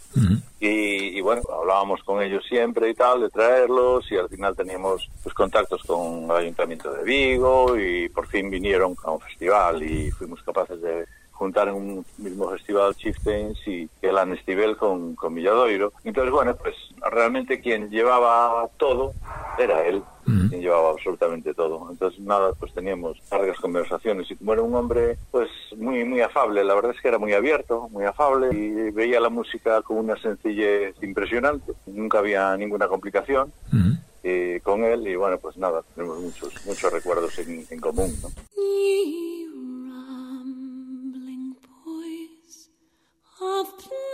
y, 0.60 1.19
bueno, 1.21 1.41
hablábamos 1.60 2.04
con 2.04 2.21
ellos 2.21 2.45
siempre 2.47 2.89
y 2.89 2.93
tal, 2.93 3.21
de 3.21 3.30
traerlos, 3.30 4.12
y 4.12 4.17
al 4.17 4.30
final 4.30 4.56
teníamos 4.56 5.10
pues 5.24 5.34
contactos 5.34 5.82
con 5.84 6.26
el 6.26 6.32
Ayuntamiento 6.32 6.91
de 6.91 7.04
Vigo, 7.04 7.78
y 7.78 8.10
por 8.10 8.28
fin 8.28 8.50
vinieron 8.50 8.95
a 9.04 9.12
un 9.12 9.19
festival 9.19 9.82
y 9.84 10.12
fuimos 10.12 10.41
capaces 10.43 10.82
de 10.82 11.06
juntar 11.41 11.69
en 11.69 11.73
un 11.73 12.06
mismo 12.19 12.51
festival 12.51 12.95
Chieftains 12.95 13.58
y 13.67 13.89
el 14.04 14.15
Anestivel 14.15 14.77
con, 14.77 15.15
con 15.15 15.34
Villadoiro. 15.34 15.91
Entonces, 16.04 16.32
bueno, 16.32 16.56
pues 16.56 16.75
realmente 17.10 17.60
quien 17.60 17.89
llevaba 17.89 18.69
todo 18.77 19.13
era 19.58 19.84
él, 19.88 20.04
quien 20.23 20.62
llevaba 20.62 20.91
absolutamente 20.91 21.56
todo. 21.56 21.88
Entonces, 21.89 22.19
nada, 22.19 22.54
pues 22.54 22.71
teníamos 22.75 23.17
largas 23.32 23.60
conversaciones 23.60 24.30
y 24.30 24.36
como 24.36 24.54
era 24.54 24.62
un 24.62 24.75
hombre, 24.75 25.17
pues 25.32 25.49
muy, 25.75 26.04
muy 26.04 26.21
afable, 26.21 26.63
la 26.63 26.75
verdad 26.75 26.91
es 26.95 27.01
que 27.01 27.08
era 27.08 27.17
muy 27.17 27.34
abierto, 27.34 27.89
muy 27.89 28.06
afable 28.06 28.56
y 28.56 28.91
veía 28.91 29.19
la 29.19 29.30
música 29.30 29.82
con 29.82 29.97
una 29.97 30.17
sencillez 30.17 30.93
impresionante. 31.01 31.73
Nunca 31.88 32.19
había 32.19 32.56
ninguna 32.56 32.88
complicación. 32.88 33.51
Eh, 34.23 34.60
con 34.62 34.84
él 34.84 35.08
y 35.08 35.15
bueno 35.15 35.39
pues 35.39 35.58
nada 35.58 35.82
tenemos 35.95 36.19
muchos 36.19 36.54
muchos 36.67 36.93
recuerdos 36.93 37.39
en, 37.39 37.65
en 37.67 37.80
común 37.80 38.15
¿no? 38.21 38.30
Of 43.62 44.11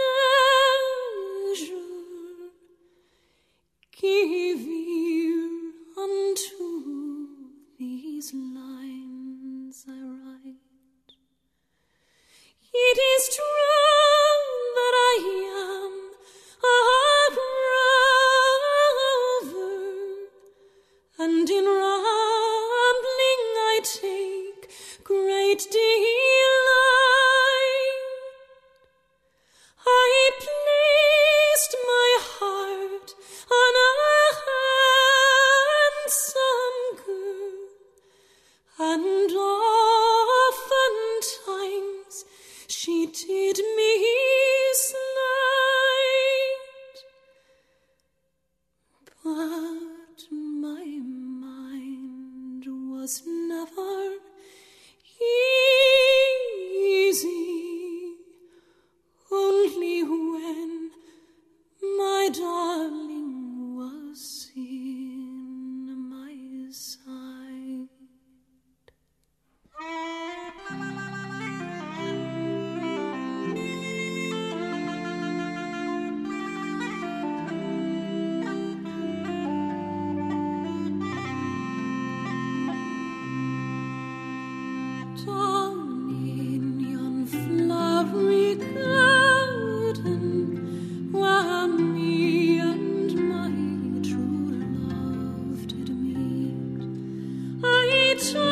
It's. 98.19 98.46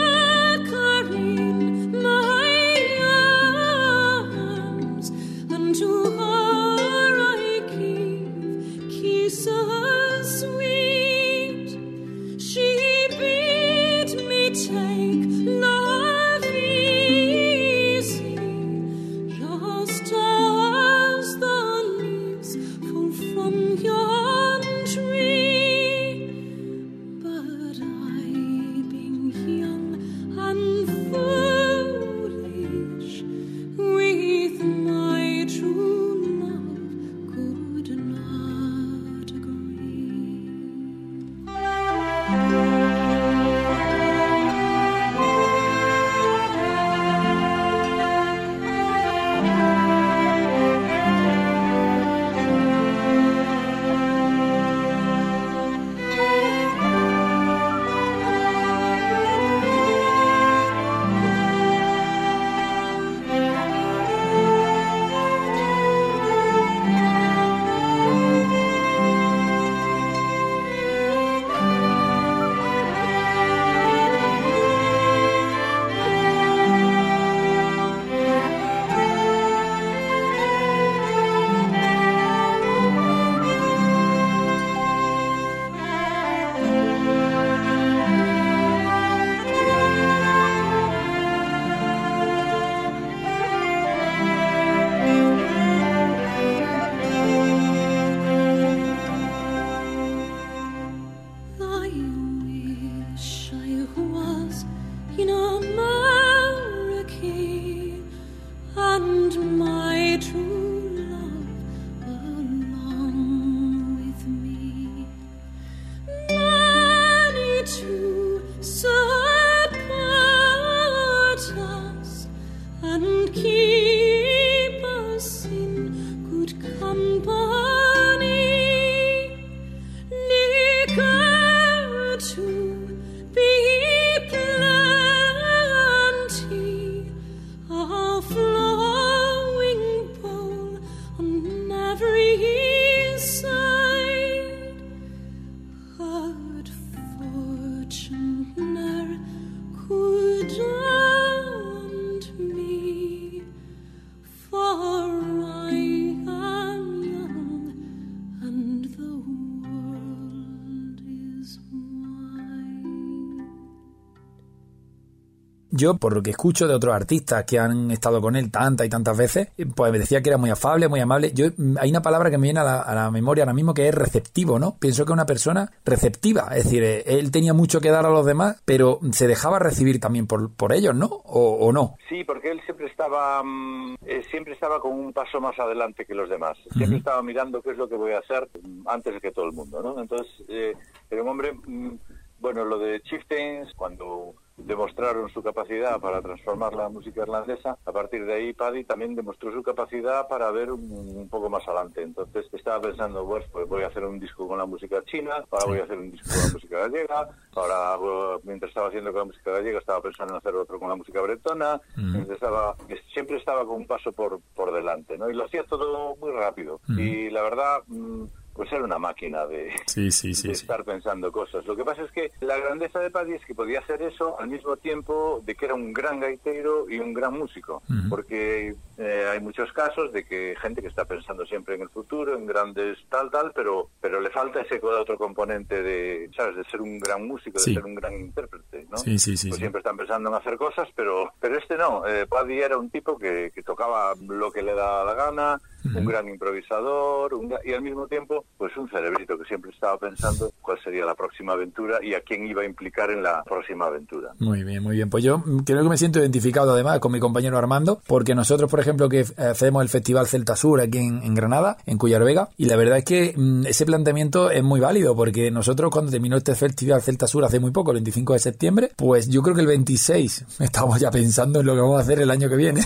Yo, 165.75 165.97
por 165.97 166.13
lo 166.13 166.21
que 166.21 166.31
escucho 166.31 166.67
de 166.67 166.73
otros 166.73 166.93
artistas 166.93 167.43
que 167.45 167.59
han 167.59 167.91
estado 167.91 168.21
con 168.21 168.35
él 168.35 168.51
tantas 168.51 168.87
y 168.87 168.89
tantas 168.89 169.17
veces, 169.17 169.49
pues 169.75 169.91
me 169.91 169.99
decía 169.99 170.21
que 170.21 170.29
era 170.29 170.37
muy 170.37 170.49
afable, 170.49 170.87
muy 170.87 170.99
amable. 170.99 171.31
Yo, 171.33 171.47
hay 171.79 171.89
una 171.89 172.01
palabra 172.01 172.29
que 172.29 172.37
me 172.37 172.47
viene 172.47 172.59
a 172.59 172.63
la, 172.63 172.81
a 172.81 172.95
la 172.95 173.11
memoria 173.11 173.43
ahora 173.43 173.53
mismo 173.53 173.73
que 173.73 173.87
es 173.87 173.95
receptivo, 173.95 174.59
¿no? 174.59 174.77
Pienso 174.79 175.05
que 175.05 175.13
una 175.13 175.25
persona 175.25 175.71
receptiva, 175.85 176.47
es 176.51 176.65
decir, 176.65 176.83
eh, 176.83 177.03
él 177.05 177.31
tenía 177.31 177.53
mucho 177.53 177.81
que 177.81 177.89
dar 177.89 178.05
a 178.05 178.09
los 178.09 178.25
demás, 178.25 178.61
pero 178.65 178.99
se 179.11 179.27
dejaba 179.27 179.59
recibir 179.59 179.99
también 179.99 180.27
por, 180.27 180.53
por 180.53 180.73
ellos, 180.73 180.95
¿no? 180.95 181.07
O, 181.07 181.67
o 181.67 181.71
no. 181.71 181.97
Sí, 182.09 182.23
porque 182.23 182.51
él 182.51 182.61
siempre 182.65 182.87
estaba 182.87 183.43
mm, 183.43 183.95
eh, 184.05 184.23
siempre 184.29 184.53
estaba 184.53 184.79
con 184.79 184.93
un 184.93 185.13
paso 185.13 185.41
más 185.41 185.57
adelante 185.59 186.05
que 186.05 186.13
los 186.13 186.29
demás. 186.29 186.57
Siempre 186.75 186.97
estaba 186.97 187.21
mirando 187.23 187.61
qué 187.61 187.71
es 187.71 187.77
lo 187.77 187.89
que 187.89 187.95
voy 187.95 188.11
a 188.11 188.19
hacer 188.19 188.47
mm, 188.61 188.87
antes 188.87 189.19
que 189.21 189.31
todo 189.31 189.45
el 189.45 189.53
mundo, 189.53 189.81
¿no? 189.81 189.99
Entonces, 189.99 190.27
eh, 190.47 190.73
era 191.09 191.23
un 191.23 191.29
hombre, 191.29 191.53
mm, 191.53 191.95
bueno, 192.39 192.63
lo 192.65 192.77
de 192.77 193.01
Chieftains, 193.01 193.73
cuando 193.75 194.35
demostraron 194.65 195.29
su 195.29 195.41
capacidad 195.43 195.99
para 195.99 196.21
transformar 196.21 196.73
la 196.73 196.89
música 196.89 197.21
irlandesa. 197.21 197.77
A 197.85 197.91
partir 197.91 198.25
de 198.25 198.33
ahí, 198.33 198.53
Paddy 198.53 198.83
también 198.83 199.15
demostró 199.15 199.51
su 199.51 199.61
capacidad 199.61 200.27
para 200.27 200.49
ver 200.51 200.71
un, 200.71 200.91
un 200.91 201.29
poco 201.29 201.49
más 201.49 201.67
adelante. 201.67 202.01
Entonces 202.01 202.45
estaba 202.51 202.81
pensando, 202.81 203.25
pues, 203.25 203.45
pues, 203.51 203.67
voy 203.67 203.83
a 203.83 203.87
hacer 203.87 204.03
un 204.05 204.19
disco 204.19 204.47
con 204.47 204.57
la 204.57 204.65
música 204.65 205.03
china, 205.05 205.43
ahora 205.51 205.65
voy 205.65 205.79
a 205.79 205.83
hacer 205.83 205.97
un 205.97 206.11
disco 206.11 206.29
con 206.29 206.41
la 206.47 206.53
música 206.53 206.79
gallega, 206.79 207.29
ahora 207.55 208.39
mientras 208.43 208.69
estaba 208.69 208.87
haciendo 208.87 209.11
con 209.11 209.19
la 209.19 209.25
música 209.25 209.51
gallega 209.51 209.79
estaba 209.79 210.01
pensando 210.01 210.33
en 210.33 210.37
hacer 210.37 210.55
otro 210.55 210.79
con 210.79 210.89
la 210.89 210.95
música 210.95 211.21
bretona. 211.21 211.79
Entonces, 211.97 212.31
estaba, 212.31 212.75
siempre 213.13 213.37
estaba 213.37 213.65
con 213.65 213.77
un 213.77 213.87
paso 213.87 214.11
por, 214.11 214.39
por 214.55 214.73
delante, 214.73 215.17
¿no? 215.17 215.29
Y 215.29 215.33
lo 215.33 215.45
hacía 215.45 215.63
todo 215.63 216.15
muy 216.15 216.31
rápido. 216.31 216.79
Y 216.89 217.29
la 217.29 217.43
verdad... 217.43 217.81
mm, 217.87 218.23
pues 218.55 218.71
era 218.71 218.83
una 218.83 218.97
máquina 218.97 219.45
de, 219.45 219.71
Sí, 219.85 220.11
sí, 220.11 220.33
sí, 220.33 220.47
de 220.47 220.55
sí. 220.55 220.61
estar 220.61 220.83
pensando 220.83 221.31
cosas. 221.31 221.65
Lo 221.65 221.75
que 221.75 221.83
pasa 221.83 222.03
es 222.03 222.11
que 222.11 222.31
la 222.39 222.57
grandeza 222.57 222.99
de 222.99 223.11
Paddy 223.11 223.33
es 223.33 223.45
que 223.45 223.53
podía 223.53 223.79
hacer 223.79 224.01
eso 224.01 224.39
al 224.39 224.47
mismo 224.47 224.77
tiempo 224.77 225.41
de 225.45 225.55
que 225.55 225.65
era 225.65 225.73
un 225.75 225.91
gran 225.93 226.19
gaitero 226.19 226.89
y 226.89 226.99
un 226.99 227.13
gran 227.13 227.37
músico. 227.37 227.83
Porque 228.09 228.73
eh, 228.97 229.29
hay 229.31 229.39
muchos 229.41 229.71
casos 229.73 230.13
de 230.13 230.23
que 230.23 230.55
gente 230.61 230.81
que 230.81 230.87
está 230.87 231.05
pensando 231.05 231.45
siempre 231.45 231.75
en 231.75 231.81
el 231.81 231.89
futuro, 231.89 232.35
en 232.35 232.45
grandes 232.45 232.97
tal, 233.09 233.29
tal, 233.29 233.51
pero 233.53 233.89
pero 233.99 234.21
le 234.21 234.29
falta 234.29 234.61
ese 234.61 234.79
otro 234.81 235.17
componente 235.17 235.81
de, 235.83 236.29
¿sabes? 236.35 236.55
De 236.55 236.63
ser 236.65 236.81
un 236.81 236.99
gran 236.99 237.27
músico, 237.27 237.57
de 237.59 237.73
ser 237.73 237.83
un 237.85 237.95
gran 237.95 238.13
intérprete, 238.13 238.85
¿no? 238.89 238.97
Sí, 238.97 239.19
sí, 239.19 239.35
sí, 239.35 239.49
Pues 239.49 239.59
siempre 239.59 239.79
están 239.79 239.97
pensando 239.97 240.29
en 240.29 240.35
hacer 240.35 240.57
cosas, 240.57 240.87
pero 240.95 241.31
pero 241.39 241.57
este 241.57 241.75
no. 241.77 242.07
Eh, 242.07 242.25
Paddy 242.27 242.59
era 242.59 242.77
un 242.77 242.89
tipo 242.89 243.17
que, 243.17 243.51
que 243.53 243.63
tocaba 243.63 244.13
lo 244.27 244.51
que 244.51 244.61
le 244.61 244.73
daba 244.73 245.03
la 245.03 245.13
gana, 245.13 245.61
un 245.93 246.05
gran 246.05 246.27
improvisador, 246.27 247.33
un 247.33 247.53
y 247.63 247.73
al 247.73 247.81
mismo 247.81 248.07
tiempo, 248.07 248.45
pues 248.57 248.75
un 248.77 248.89
cerebrito 248.89 249.37
que 249.37 249.45
siempre 249.45 249.71
estaba 249.71 249.97
pensando 249.97 250.51
cuál 250.61 250.79
sería 250.83 251.05
la 251.05 251.15
próxima 251.15 251.53
aventura 251.53 251.99
y 252.03 252.13
a 252.13 252.21
quién 252.21 252.45
iba 252.47 252.63
a 252.63 252.65
implicar 252.65 253.11
en 253.11 253.23
la 253.23 253.43
próxima 253.43 253.85
aventura. 253.85 254.31
Muy 254.39 254.63
bien, 254.63 254.83
muy 254.83 254.95
bien. 254.95 255.09
Pues 255.09 255.23
yo 255.23 255.43
creo 255.65 255.83
que 255.83 255.89
me 255.89 255.97
siento 255.97 256.19
identificado 256.19 256.73
además 256.73 256.99
con 256.99 257.11
mi 257.11 257.19
compañero 257.19 257.57
Armando, 257.57 258.01
porque 258.07 258.35
nosotros, 258.35 258.69
por 258.69 258.79
ejemplo, 258.79 259.09
que 259.09 259.25
hacemos 259.37 259.81
el 259.83 259.89
Festival 259.89 260.27
Celta 260.27 260.55
Sur 260.55 260.81
aquí 260.81 260.97
en, 260.97 261.23
en 261.23 261.35
Granada, 261.35 261.77
en 261.85 261.97
Cuyar 261.97 262.23
Vega, 262.23 262.49
y 262.57 262.65
la 262.65 262.75
verdad 262.75 262.97
es 262.97 263.05
que 263.05 263.33
mm, 263.35 263.65
ese 263.67 263.85
planteamiento 263.85 264.51
es 264.51 264.63
muy 264.63 264.79
válido, 264.79 265.15
porque 265.15 265.51
nosotros 265.51 265.91
cuando 265.91 266.11
terminó 266.11 266.37
este 266.37 266.55
Festival 266.55 267.01
Celta 267.01 267.27
Sur 267.27 267.45
hace 267.45 267.59
muy 267.59 267.71
poco, 267.71 267.91
el 267.91 267.95
25 267.95 268.33
de 268.33 268.39
septiembre, 268.39 268.91
pues 268.95 269.29
yo 269.29 269.41
creo 269.41 269.55
que 269.55 269.61
el 269.61 269.67
26 269.67 270.45
estamos 270.59 270.99
ya 270.99 271.11
pensando 271.11 271.59
en 271.59 271.65
lo 271.65 271.75
que 271.75 271.81
vamos 271.81 271.97
a 271.99 272.01
hacer 272.01 272.19
el 272.19 272.31
año 272.31 272.49
que 272.49 272.55
viene. 272.55 272.81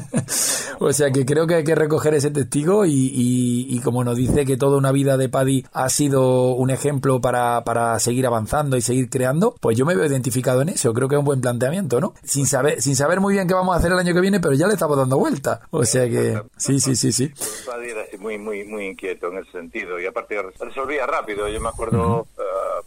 o 0.78 0.92
sea 0.92 1.10
que 1.10 1.24
creo 1.24 1.46
que 1.46 1.56
hay 1.56 1.64
que 1.64 1.74
recoger 1.74 2.14
ese 2.20 2.30
testigo 2.30 2.86
y, 2.86 2.92
y- 2.92 3.66
y 3.68 3.80
como 3.80 4.04
nos 4.04 4.16
dice 4.16 4.46
que 4.46 4.56
toda 4.56 4.78
una 4.78 4.92
vida 4.92 5.16
de 5.16 5.28
Paddy 5.28 5.64
ha 5.72 5.88
sido 5.88 6.52
un 6.54 6.70
ejemplo 6.70 7.20
para, 7.20 7.62
para 7.64 7.98
seguir 7.98 8.26
avanzando 8.26 8.76
y 8.76 8.80
seguir 8.80 9.10
creando, 9.10 9.54
pues 9.60 9.76
yo 9.76 9.84
me 9.84 9.94
veo 9.96 10.06
identificado 10.06 10.62
en 10.62 10.68
eso. 10.70 10.92
Creo 10.94 11.08
que 11.08 11.16
es 11.16 11.18
un 11.18 11.24
buen 11.24 11.40
planteamiento, 11.40 12.00
¿no? 12.00 12.14
Sin 12.22 12.46
saber, 12.46 12.80
sin 12.80 12.94
saber 12.96 13.20
muy 13.20 13.34
bien 13.34 13.48
qué 13.48 13.54
vamos 13.54 13.74
a 13.74 13.78
hacer 13.78 13.92
el 13.92 13.98
año 13.98 14.14
que 14.14 14.20
viene, 14.20 14.40
pero 14.40 14.54
ya 14.54 14.66
le 14.66 14.74
estamos 14.74 14.96
dando 14.96 15.18
vuelta. 15.18 15.60
O 15.70 15.84
sea 15.84 16.08
que 16.08 16.40
sí, 16.56 16.78
sí, 16.80 16.94
sí, 16.96 17.12
sí. 17.12 17.30
Paddy 17.66 17.90
era 17.90 18.02
muy, 18.18 18.38
muy, 18.38 18.64
muy 18.64 18.86
inquieto 18.86 19.28
en 19.28 19.38
ese 19.38 19.50
sentido 19.52 19.98
y 20.00 20.06
aparte 20.06 20.40
resolvía 20.60 21.06
rápido. 21.06 21.48
Yo 21.48 21.60
me 21.60 21.68
acuerdo 21.68 22.26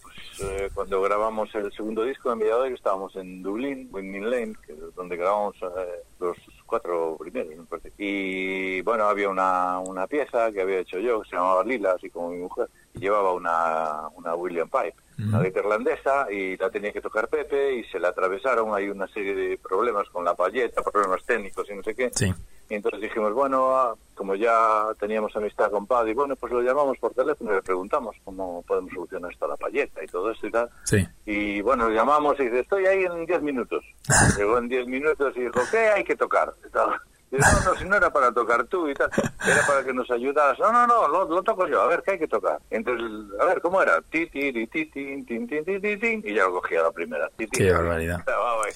pues, 0.02 0.50
eh, 0.50 0.70
cuando 0.74 1.02
grabamos 1.02 1.50
el 1.56 1.72
segundo 1.74 2.04
disco 2.04 2.32
en 2.32 2.40
Villadoy, 2.40 2.74
estábamos 2.74 3.16
en 3.16 3.42
Dublín, 3.44 3.90
Windmill 3.92 4.30
Lane, 4.30 4.54
que 4.66 4.74
es 4.74 4.80
donde 4.96 5.16
grabamos 5.18 5.56
eh, 5.62 6.04
los 6.20 6.36
cuatro 6.74 7.16
primeros, 7.20 7.56
me 7.56 7.66
parece. 7.66 7.92
Y 8.00 8.82
bueno, 8.82 9.04
había 9.04 9.30
una, 9.30 9.78
una 9.78 10.08
pieza 10.08 10.52
que 10.52 10.62
había 10.62 10.80
hecho 10.80 10.98
yo, 10.98 11.22
que 11.22 11.30
se 11.30 11.36
llamaba 11.36 11.64
Lila, 11.64 11.92
así 11.92 12.10
como 12.10 12.32
mi 12.32 12.40
mujer, 12.40 12.68
y 12.96 13.00
llevaba 13.00 13.32
una, 13.34 14.08
una 14.16 14.34
William 14.34 14.68
Pipe, 14.68 14.96
una 15.20 15.40
gaita 15.40 15.60
irlandesa, 15.60 16.32
y 16.32 16.58
la 16.58 16.72
tenía 16.72 16.92
que 16.92 17.00
tocar 17.00 17.28
Pepe, 17.28 17.76
y 17.76 17.84
se 17.84 18.00
la 18.00 18.08
atravesaron, 18.08 18.74
hay 18.74 18.90
una 18.90 19.08
serie 19.08 19.36
de 19.36 19.60
problemas 19.60 20.10
con 20.10 20.26
la 20.26 20.34
payeta, 20.34 20.82
problemas 20.82 21.24
técnicos 21.24 21.70
y 21.70 21.76
no 21.76 21.84
sé 21.84 21.94
qué. 21.94 22.10
Sí. 22.16 22.34
Y 22.74 22.78
entonces 22.78 23.02
dijimos, 23.02 23.34
bueno, 23.34 23.76
ah, 23.76 23.94
como 24.16 24.34
ya 24.34 24.86
teníamos 25.00 25.36
amistad 25.36 25.70
con 25.70 25.86
Paddy, 25.86 26.16
bueno, 26.16 26.36
pues 26.36 26.52
lo 26.52 26.60
llamamos 26.64 26.98
por 26.98 27.14
teléfono 27.14 27.52
y 27.52 27.56
le 27.58 27.62
preguntamos 27.62 28.16
cómo 28.24 28.64
podemos 28.68 28.92
solucionar 28.92 29.32
esto, 29.32 29.48
la 29.48 29.58
payeta 29.58 30.04
y 30.04 30.08
todo 30.08 30.32
esto 30.32 30.48
y 30.48 30.52
tal. 30.52 30.70
Sí. 30.84 31.08
Y 31.28 31.62
bueno, 31.62 31.88
le 31.88 31.94
llamamos 31.96 32.40
y 32.40 32.46
dice, 32.46 32.62
estoy 32.62 32.88
ahí 32.88 33.04
en 33.04 33.28
10 33.28 33.44
minutos. 33.44 33.86
Llegó 34.38 34.58
en 34.58 34.70
10 34.70 34.88
minutos 34.88 35.34
y 35.38 35.42
dijo, 35.42 35.60
¿qué 35.70 35.78
hay 35.78 36.04
que 36.04 36.16
tocar? 36.16 36.52
Y 36.68 36.72
tal. 36.72 36.96
Y 37.32 37.38
dice, 37.38 37.50
no, 37.64 37.72
no, 37.74 37.78
si 37.80 37.86
no 37.86 37.96
era 37.96 38.12
para 38.12 38.32
tocar 38.32 38.64
tú 38.64 38.90
y 38.90 38.96
tal, 38.96 39.12
era 39.46 39.68
para 39.68 39.84
que 39.84 39.94
nos 39.94 40.10
ayudaras. 40.10 40.58
No, 40.58 40.72
no, 40.72 40.88
no, 40.88 41.08
lo, 41.10 41.26
lo 41.26 41.44
toco 41.44 41.68
yo, 41.68 41.80
a 41.80 41.88
ver, 41.88 42.02
¿qué 42.02 42.14
hay 42.14 42.20
que 42.20 42.28
tocar? 42.28 42.58
Entonces, 42.72 43.08
a 43.40 43.46
ver, 43.46 43.62
¿cómo 43.62 43.84
era? 43.84 44.02
Ti, 44.02 44.26
ti, 44.32 44.52
ti, 44.52 44.66
ti, 44.66 44.86
tin, 44.88 45.24
tin, 45.28 45.48
tin, 45.48 45.64
tin, 45.64 46.00
tin, 46.00 46.24
y 46.26 46.34
ya 46.34 46.46
lo 46.46 46.54
cogía 46.54 46.82
la 46.82 46.92
primera. 46.92 47.30
Ti, 47.38 47.46
ti, 47.46 47.52
Qué 47.60 47.66
ti. 47.66 47.70
barbaridad. 47.70 48.24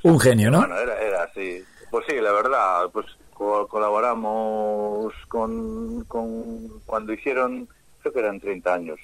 Un 0.04 0.20
genio, 0.20 0.52
¿no? 0.52 0.60
Bueno, 0.60 0.78
era, 0.78 1.02
era 1.02 1.24
así. 1.24 1.64
Pues 1.90 2.06
sí, 2.08 2.16
la 2.20 2.32
verdad, 2.34 2.90
pues 2.92 3.06
co- 3.38 3.68
colaboramos 3.68 5.14
con, 5.28 6.04
con 6.06 6.80
cuando 6.86 7.14
hicieron, 7.14 7.68
creo 8.02 8.14
que 8.14 8.20
eran 8.20 8.40
30 8.40 8.74
años, 8.74 9.00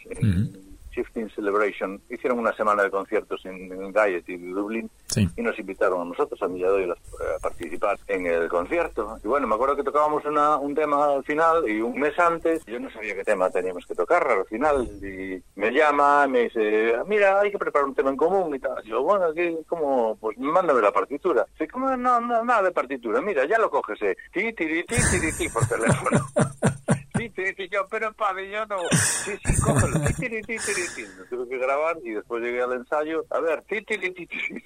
Shifting 0.93 1.29
Celebration, 1.31 2.01
hicieron 2.09 2.39
una 2.39 2.53
semana 2.55 2.83
de 2.83 2.89
conciertos 2.91 3.45
en, 3.45 3.71
en 3.71 3.91
Gaiety 3.91 4.37
de 4.37 4.47
Dublín 4.53 4.89
Sí. 5.07 5.27
y 5.37 5.41
nos 5.41 5.57
invitaron 5.59 6.01
a 6.01 6.05
nosotros, 6.05 6.41
a 6.41 6.47
Milladoy, 6.47 6.89
a 6.89 7.39
participar 7.41 7.99
en 8.07 8.25
el 8.25 8.47
concierto. 8.49 9.17
Y 9.23 9.27
bueno, 9.27 9.45
me 9.47 9.55
acuerdo 9.55 9.75
que 9.75 9.83
tocábamos 9.83 10.25
una, 10.25 10.57
un 10.57 10.73
tema 10.73 11.05
al 11.13 11.23
final 11.23 11.67
y 11.69 11.81
un 11.81 11.99
mes 11.99 12.17
antes 12.17 12.65
yo 12.65 12.79
no 12.79 12.89
sabía 12.91 13.13
qué 13.15 13.23
tema 13.23 13.49
teníamos 13.49 13.85
que 13.85 13.93
tocar 13.95 14.27
al 14.27 14.45
final 14.45 14.87
y 15.03 15.41
me 15.55 15.71
llama, 15.71 16.27
me 16.27 16.43
dice, 16.45 16.95
mira, 17.07 17.39
hay 17.41 17.51
que 17.51 17.59
preparar 17.59 17.87
un 17.87 17.93
tema 17.95 18.09
en 18.09 18.17
común 18.17 18.55
y 18.55 18.59
tal. 18.59 18.81
Yo, 18.83 19.03
bueno, 19.03 19.33
¿qué, 19.33 19.57
¿cómo? 19.67 20.17
Pues 20.19 20.37
mándame 20.37 20.81
la 20.81 20.91
partitura. 20.91 21.45
Dice, 21.51 21.67
¿cómo? 21.67 21.95
No, 21.95 22.19
no, 22.19 22.43
nada 22.43 22.63
de 22.63 22.71
partitura. 22.71 23.21
Mira, 23.21 23.45
ya 23.45 23.59
lo 23.59 23.69
coges, 23.69 24.01
eh. 24.01 24.15
Ti, 24.31 24.53
ti, 24.53 24.65
ti, 24.67 24.83
ti, 24.83 24.95
ti, 25.21 25.37
ti, 25.37 25.49
por 25.49 25.65
teléfono. 25.67 26.19
Sí, 27.35 27.69
yo, 27.71 27.85
pero 27.89 28.13
padre, 28.13 28.49
yo 28.51 28.65
no. 28.65 28.77
Sí, 28.91 29.31
sí, 29.45 29.61
cógelo. 29.61 29.99
Lo 29.99 31.25
tuve 31.29 31.49
que 31.49 31.57
grabar 31.57 31.97
y 32.03 32.11
después 32.11 32.43
llegué 32.43 32.61
al 32.61 32.73
ensayo. 32.73 33.25
A 33.29 33.39
ver. 33.39 33.63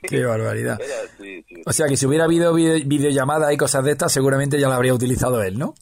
Qué 0.04 0.24
barbaridad. 0.26 0.80
Era, 0.82 0.96
sí, 1.20 1.44
sí. 1.48 1.62
O 1.66 1.72
sea 1.74 1.88
que 1.88 1.98
si 1.98 2.06
hubiera 2.06 2.26
habido 2.26 2.54
vide- 2.54 2.84
videollamada 2.86 3.52
y 3.54 3.58
cosas 3.58 3.84
de 3.84 3.92
estas, 3.92 4.12
seguramente 4.12 4.60
ya 4.60 4.70
la 4.70 4.76
habría 4.76 4.94
utilizado 4.94 5.42
él, 5.44 5.58
¿no? 5.58 5.74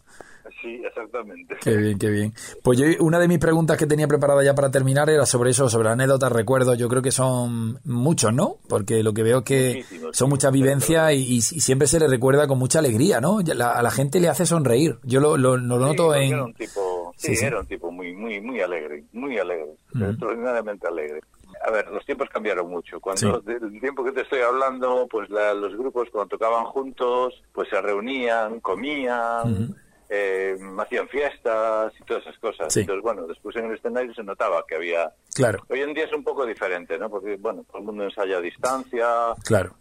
Sí, 0.66 0.82
exactamente. 0.84 1.56
Qué 1.62 1.78
bien, 1.78 2.00
qué 2.00 2.10
bien. 2.10 2.34
Pues 2.64 2.80
yo, 2.80 2.86
una 3.02 3.20
de 3.20 3.28
mis 3.28 3.38
preguntas 3.38 3.78
que 3.78 3.86
tenía 3.86 4.08
preparada 4.08 4.44
ya 4.44 4.56
para 4.56 4.72
terminar 4.72 5.10
era 5.12 5.26
sobre 5.28 5.52
eso, 5.52 5.70
sobre 5.70 5.90
anécdotas, 5.90 6.32
recuerdos. 6.32 6.76
Yo 6.78 6.90
creo 6.90 7.04
que 7.04 7.12
son 7.12 7.80
muchos, 7.86 8.34
¿no? 8.34 8.56
Porque 8.68 9.04
lo 9.04 9.14
que 9.14 9.22
veo 9.22 9.44
que 9.44 9.76
Muchísimos, 9.76 10.18
son 10.18 10.28
sí. 10.28 10.30
muchas 10.32 10.52
vivencias 10.52 11.14
y, 11.14 11.36
y- 11.36 11.42
siempre 11.42 11.88
se 11.88 12.00
le 12.00 12.08
recuerda 12.08 12.48
con 12.48 12.58
mucha 12.58 12.80
alegría, 12.80 13.22
¿no? 13.22 13.40
La- 13.42 13.74
a 13.74 13.84
la 13.84 13.92
gente 13.92 14.20
le 14.20 14.28
hace 14.30 14.48
sonreír. 14.48 14.98
Yo 15.04 15.20
lo, 15.20 15.38
lo- 15.38 15.56
lo 15.58 15.76
Sí, 15.78 15.82
noto 15.84 16.06
porque 16.08 16.24
en... 16.24 16.34
Era 16.34 16.44
un 16.46 16.54
tipo, 16.56 17.14
sí, 17.16 17.28
Sí, 17.28 17.36
sí. 17.36 17.46
era 17.46 17.60
un 17.60 17.68
tipo 17.68 17.92
muy, 17.92 18.14
muy, 18.16 18.42
muy 18.42 18.60
alegre, 18.62 19.04
muy 19.14 19.38
alegre, 19.38 19.70
Ujú. 19.94 20.04
extraordinariamente 20.06 20.88
alegre. 20.88 21.20
A 21.66 21.72
ver, 21.72 21.88
los 21.90 22.04
tiempos 22.06 22.28
cambiaron 22.30 22.70
mucho. 22.70 23.00
Cuando 23.00 23.40
Sí. 23.42 23.46
del 23.46 23.80
tiempo 23.80 24.04
que 24.04 24.12
te 24.12 24.22
estoy 24.22 24.40
hablando, 24.42 25.08
pues 25.10 25.30
la- 25.30 25.54
los 25.54 25.76
grupos 25.78 26.10
cuando 26.12 26.30
tocaban 26.38 26.66
juntos, 26.66 27.34
pues 27.54 27.70
se 27.70 27.80
reunían, 27.82 28.60
comían, 28.60 29.52
Ujú. 29.54 29.76
Eh, 30.10 30.58
hacían 30.80 31.08
fiestas 31.08 31.94
y 32.00 32.04
todas 32.04 32.24
esas 32.24 32.38
cosas. 32.40 32.74
Sí. 32.74 32.82
Entonces, 32.82 33.04
bueno, 33.04 33.28
después 33.28 33.56
en 33.56 33.66
el 33.66 33.76
escenario 33.76 34.14
se 34.14 34.24
notaba 34.24 34.64
que 34.68 34.76
había... 34.76 35.12
Claro, 35.34 35.60
Hoy 35.68 35.82
en 35.82 35.94
día 35.94 36.06
es 36.06 36.14
un 36.14 36.24
poco 36.24 36.46
diferente, 36.46 36.98
¿no? 36.98 37.10
Porque, 37.10 37.36
bueno, 37.36 37.66
todo 37.68 37.80
el 37.80 37.84
mundo 37.86 38.06
ensaya 38.06 38.38
a 38.38 38.42
distancia, 38.42 39.08
claro. 39.44 39.76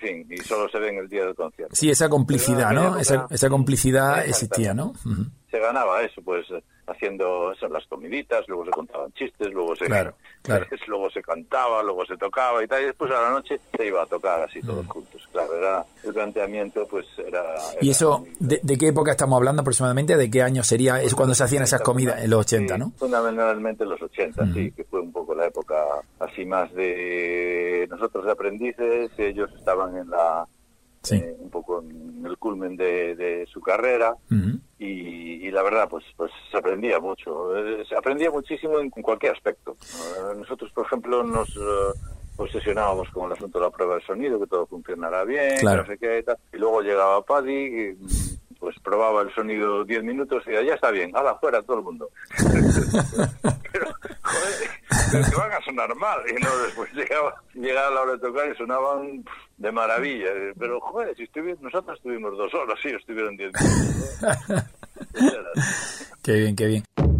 En 0.00 0.26
fin, 0.26 0.26
y 0.30 0.36
solo 0.38 0.68
se 0.68 0.78
ve 0.78 0.88
en 0.90 0.98
el 0.98 1.08
día 1.08 1.24
del 1.24 1.34
concierto. 1.34 1.74
Sí, 1.74 1.90
esa 1.90 2.08
complicidad, 2.08 2.72
¿no? 2.72 2.98
Esa, 2.98 3.26
esa 3.30 3.48
complicidad 3.48 4.24
existía, 4.26 4.74
¿no? 4.74 4.92
Ujú. 5.04 5.26
se 5.50 5.58
ganaba 5.58 6.02
eso, 6.02 6.20
pues 6.22 6.46
haciendo 6.86 7.52
eso, 7.52 7.68
las 7.68 7.86
comiditas, 7.86 8.44
luego 8.48 8.64
se 8.64 8.70
contaban 8.70 9.12
chistes, 9.12 9.52
luego 9.52 9.74
se 9.76 9.84
Claro, 9.86 10.14
claro. 10.42 10.66
luego 10.88 11.10
se 11.10 11.20
cantaba, 11.22 11.82
luego 11.82 12.04
se 12.06 12.16
tocaba 12.16 12.62
y 12.64 12.66
tal, 12.66 12.82
y 12.82 12.86
después 12.86 13.10
a 13.10 13.20
la 13.22 13.30
noche 13.30 13.60
se 13.76 13.86
iba 13.86 14.02
a 14.02 14.06
tocar 14.06 14.40
así 14.42 14.60
todos 14.62 14.86
juntos. 14.86 15.28
Claro, 15.32 15.54
era 15.56 15.84
el 16.04 16.14
planteamiento, 16.14 16.86
pues 16.88 17.06
era. 17.18 17.42
¿Y 17.80 17.86
era 17.88 17.92
eso, 17.92 18.20
muy- 18.20 18.30
de, 18.40 18.60
de 18.62 18.78
qué 18.78 18.88
época 18.88 19.10
estamos 19.10 19.36
hablando 19.36 19.60
aproximadamente? 19.62 20.16
¿De 20.16 20.30
qué 20.30 20.42
año 20.42 20.62
sería? 20.62 21.02
Es 21.02 21.14
cuando 21.14 21.34
se 21.34 21.44
hacían 21.44 21.62
esas 21.62 21.82
comidas, 21.82 22.22
en 22.22 22.30
los 22.30 22.40
80, 22.40 22.74
Sí, 22.74 22.80
¿no? 22.80 22.92
Fundamentalmente 22.96 23.84
en 23.84 23.90
los 23.90 24.00
80, 24.02 24.46
sí, 24.54 24.72
que 24.72 24.84
fue 24.84 25.00
un 25.00 25.12
poco 25.12 25.27
la 25.38 25.46
época 25.46 25.76
así 26.18 26.42
y 26.42 26.46
más 26.46 26.72
de 26.74 27.86
nosotros 27.90 28.24
de 28.24 28.32
aprendices, 28.32 29.10
ellos 29.18 29.50
estaban 29.56 29.96
en 29.96 30.10
la 30.10 30.46
eh, 31.10 31.36
un 31.38 31.48
poco 31.48 31.80
en 31.80 32.26
el 32.26 32.36
culmen 32.36 32.76
de, 32.76 33.46
su 33.50 33.60
carrera 33.60 34.14
y, 34.78 35.50
la 35.50 35.62
verdad 35.62 35.88
pues 35.88 36.04
pues 36.16 36.30
se 36.50 36.58
aprendía 36.58 37.00
mucho, 37.00 37.56
eh, 37.56 37.82
se 37.88 37.96
aprendía 37.96 38.30
muchísimo 38.30 38.78
en, 38.78 38.90
cualquier 38.90 39.32
aspecto. 39.32 39.76
nosotros 40.36 40.70
por 40.72 40.86
ejemplo 40.86 41.24
nos 41.24 41.48
obsesionábamos 42.36 43.08
con 43.10 43.26
el 43.26 43.32
asunto 43.32 43.58
de 43.58 43.64
la 43.64 43.70
prueba 43.70 43.96
de 43.96 44.02
sonido, 44.02 44.38
que 44.38 44.46
todo 44.46 44.66
funcionara 44.66 45.24
bien, 45.24 45.56
no 45.64 45.86
sé 45.86 45.98
qué, 45.98 46.24
y, 46.24 46.56
y 46.56 46.58
luego 46.58 46.82
llegaba 46.82 47.24
Paddy 47.24 47.52
y, 47.52 47.96
pues 48.58 48.76
probaba 48.80 49.22
el 49.22 49.34
sonido 49.34 49.84
10 49.84 50.02
minutos 50.04 50.42
y 50.46 50.52
ya 50.52 50.74
está 50.74 50.90
bien, 50.90 51.16
hala, 51.16 51.36
fuera 51.36 51.62
todo 51.62 51.78
el 51.78 51.84
mundo. 51.84 52.10
pero, 53.72 53.86
joder, 54.22 55.30
que 55.30 55.36
van 55.36 55.52
a 55.52 55.64
sonar 55.64 55.94
mal. 55.96 56.20
Y 56.28 56.42
no, 56.42 56.56
después 56.58 56.92
llegaba, 56.92 57.34
llegaba 57.54 57.94
la 57.94 58.00
hora 58.02 58.12
de 58.12 58.18
tocar 58.18 58.50
y 58.50 58.56
sonaban 58.56 59.24
de 59.56 59.72
maravilla. 59.72 60.28
Pero, 60.58 60.80
joder, 60.80 61.16
si 61.16 61.28
nosotros 61.60 61.96
estuvimos 61.96 62.36
dos 62.36 62.52
horas, 62.54 62.78
sí, 62.82 62.88
estuvieron 62.88 63.36
10 63.36 63.52
minutos. 63.52 64.64
qué 66.24 66.32
bien, 66.32 66.56
qué 66.56 66.66
bien. 66.66 67.17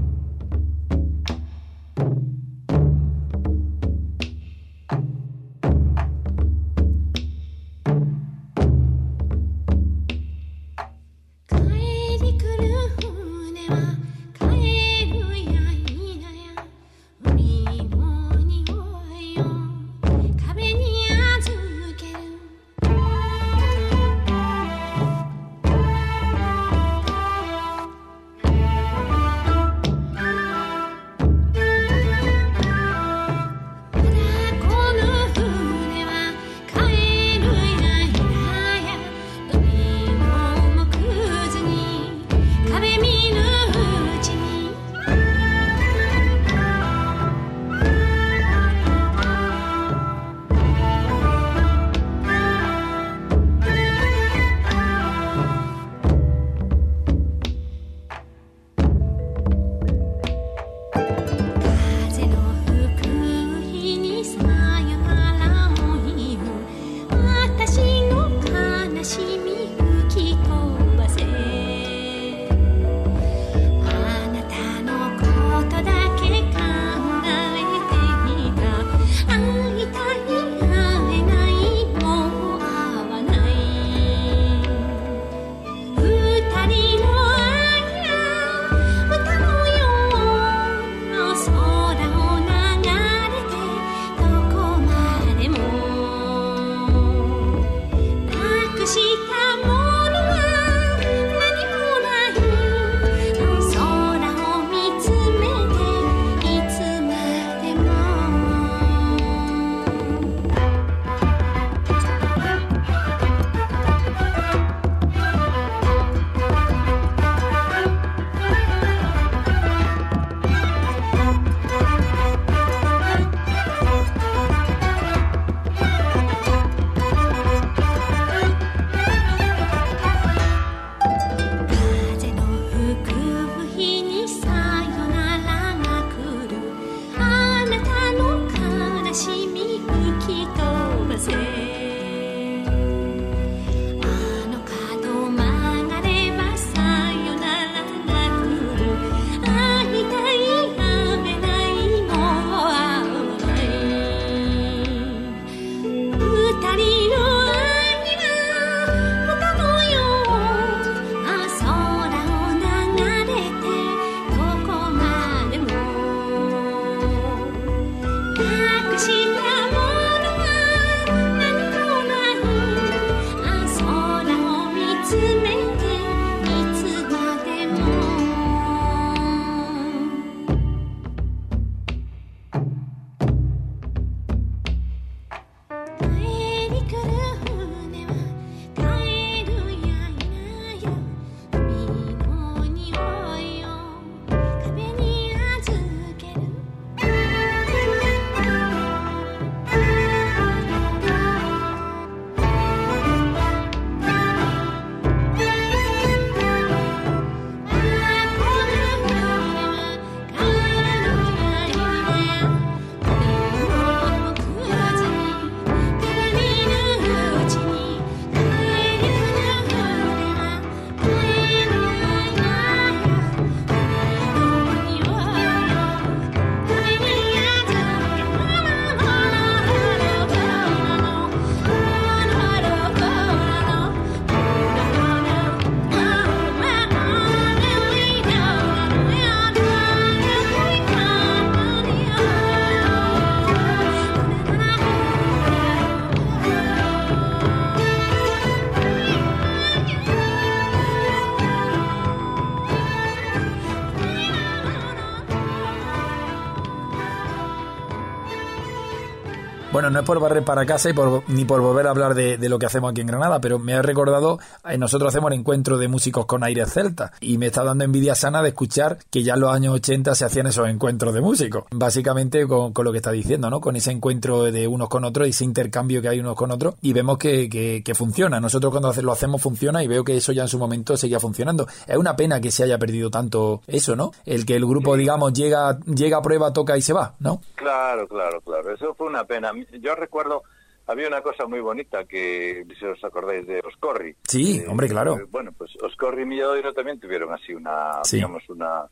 Bueno, 259.70 259.90
no 259.90 259.98
es 259.98 260.06
por 260.06 260.18
barrer 260.18 260.44
para 260.44 260.64
casa 260.64 260.88
y 260.88 260.94
por, 260.94 261.28
ni 261.28 261.44
por 261.44 261.60
volver 261.60 261.86
a 261.86 261.90
hablar 261.90 262.14
de, 262.14 262.38
lo 262.48 262.58
que 262.58 262.64
hacemos 262.64 262.90
aquí 262.90 263.02
en 263.02 263.06
Granada, 263.06 263.38
pero 263.38 263.58
me 263.58 263.74
ha 263.74 263.82
recordado, 263.82 264.38
eh, 264.66 264.78
nosotros 264.78 265.10
hacemos 265.10 265.30
el 265.30 265.40
encuentro 265.40 265.76
de 265.76 265.88
músicos 265.88 266.24
con 266.24 266.42
aire 266.42 266.64
celta 266.64 267.12
y 267.20 267.36
me 267.36 267.48
está 267.48 267.64
dando 267.64 267.84
envidia 267.84 268.14
sana 268.14 268.42
de 268.42 268.48
escuchar 268.48 268.96
que 269.10 269.22
ya 269.22 269.34
en 269.34 269.40
los 269.40 269.52
años 269.52 269.74
80 269.74 270.14
se 270.14 270.24
hacían 270.24 270.46
esos 270.46 270.66
encuentros 270.70 271.12
de 271.12 271.20
músicos. 271.20 271.64
Básicamente 271.70 272.46
con, 272.46 272.72
lo 272.74 272.92
que 272.92 272.96
está 272.96 273.12
diciendo, 273.12 273.50
¿no? 273.50 273.60
Con 273.60 273.76
ese 273.76 273.90
encuentro 273.90 274.44
de 274.44 274.66
unos 274.66 274.88
con 274.88 275.04
otros 275.04 275.26
y 275.26 275.30
ese 275.30 275.44
intercambio 275.44 276.00
que 276.00 276.08
hay 276.08 276.20
unos 276.20 276.34
con 276.34 276.50
otros 276.50 276.76
y 276.80 276.94
vemos 276.94 277.18
que, 277.18 277.50
que, 277.50 277.94
funciona. 277.94 278.40
Nosotros 278.40 278.70
cuando 278.70 278.90
lo 279.02 279.12
hacemos 279.12 279.42
funciona 279.42 279.84
y 279.84 279.86
veo 279.86 280.02
que 280.02 280.16
eso 280.16 280.32
ya 280.32 280.42
en 280.42 280.48
su 280.48 280.58
momento 280.58 280.96
seguía 280.96 281.20
funcionando. 281.20 281.66
Es 281.86 281.96
una 281.98 282.16
pena 282.16 282.40
que 282.40 282.50
se 282.50 282.64
haya 282.64 282.78
perdido 282.78 283.10
tanto 283.10 283.60
eso, 283.66 283.96
¿no? 283.96 284.12
El 284.24 284.46
que 284.46 284.56
el 284.56 284.64
grupo, 284.64 284.96
digamos, 284.96 285.34
llega, 285.34 285.78
llega 285.80 286.16
a 286.16 286.22
prueba, 286.22 286.54
toca 286.54 286.78
y 286.78 286.80
se 286.80 286.94
va, 286.94 287.14
¿no? 287.20 287.42
Claro, 287.54 288.08
claro, 288.08 288.40
claro. 288.40 288.72
Eso 288.72 288.94
fue 288.94 289.08
una 289.08 289.24
pena. 289.24 289.52
Yo 289.80 289.94
recuerdo 289.94 290.42
había 290.88 291.08
una 291.08 291.20
cosa 291.20 291.46
muy 291.46 291.60
bonita 291.60 292.04
que, 292.04 292.64
si 292.78 292.84
os 292.86 293.02
acordáis 293.04 293.46
de 293.46 293.60
Oscorri. 293.60 294.16
Sí, 294.26 294.58
eh, 294.58 294.66
hombre, 294.68 294.88
claro. 294.88 295.18
Eh, 295.18 295.26
bueno, 295.30 295.52
pues 295.56 295.70
Oscorri 295.82 296.22
y 296.22 296.26
Milladoiro 296.26 296.72
también 296.72 296.98
tuvieron 296.98 297.32
así 297.32 297.52
una, 297.52 298.00
digamos, 298.10 298.48
una, 298.48 298.84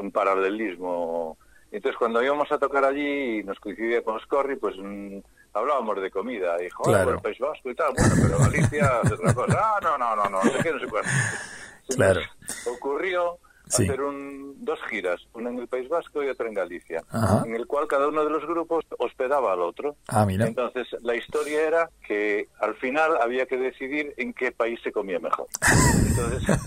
un 0.00 0.12
paralelismo. 0.12 1.36
Entonces, 1.72 1.98
cuando 1.98 2.22
íbamos 2.22 2.50
a 2.52 2.58
tocar 2.58 2.84
allí 2.84 3.40
y 3.40 3.42
nos 3.42 3.58
coincidía 3.58 4.02
con 4.02 4.16
Oscorri, 4.16 4.54
pues 4.56 4.76
mm, 4.78 5.18
hablábamos 5.54 6.00
de 6.00 6.10
comida. 6.12 6.54
Y, 6.64 6.70
joder, 6.70 7.02
claro. 7.02 7.16
el 7.16 7.20
País 7.20 7.38
Vasco 7.40 7.68
y 7.68 7.74
tal, 7.74 7.92
bueno, 7.98 8.14
pero 8.22 8.38
Galicia 8.38 9.00
es 9.02 9.12
otra 9.12 9.34
cosa. 9.34 9.58
Ah, 9.60 9.80
no, 9.82 9.98
no, 9.98 10.14
no, 10.14 10.24
no, 10.30 10.44
no 10.44 10.50
sé 10.50 10.58
qué, 10.62 10.72
no 10.72 10.78
sé 10.78 10.86
cuál. 10.86 11.04
Claro. 11.96 12.22
Ocurrió 12.64 13.38
hacer 13.66 14.00
un, 14.00 14.64
dos 14.64 14.78
giras, 14.88 15.20
una 15.32 15.50
en 15.50 15.58
el 15.58 15.68
País 15.68 15.88
Vasco 15.88 16.22
y 16.22 16.28
otra 16.28 16.48
en 16.48 16.54
Galicia, 16.54 17.02
en 17.44 17.54
el 17.54 17.66
cual 17.66 17.86
cada 17.86 18.08
uno 18.08 18.24
de 18.24 18.30
los 18.30 18.46
grupos 18.46 18.84
hospedaba 18.98 19.52
al 19.52 19.60
otro. 19.60 19.96
Ah, 20.08 20.24
mira. 20.26 20.46
Entonces, 20.46 20.86
la 21.02 21.14
historia 21.14 21.66
era 21.66 21.90
que 22.06 22.48
al 22.60 22.74
final 22.76 23.12
había 23.20 23.46
que 23.46 23.56
decidir 23.56 24.14
en 24.16 24.32
qué 24.32 24.52
país 24.52 24.78
se 24.82 24.92
comía 24.92 25.18
mejor. 25.18 25.46
Entonces, 26.06 26.58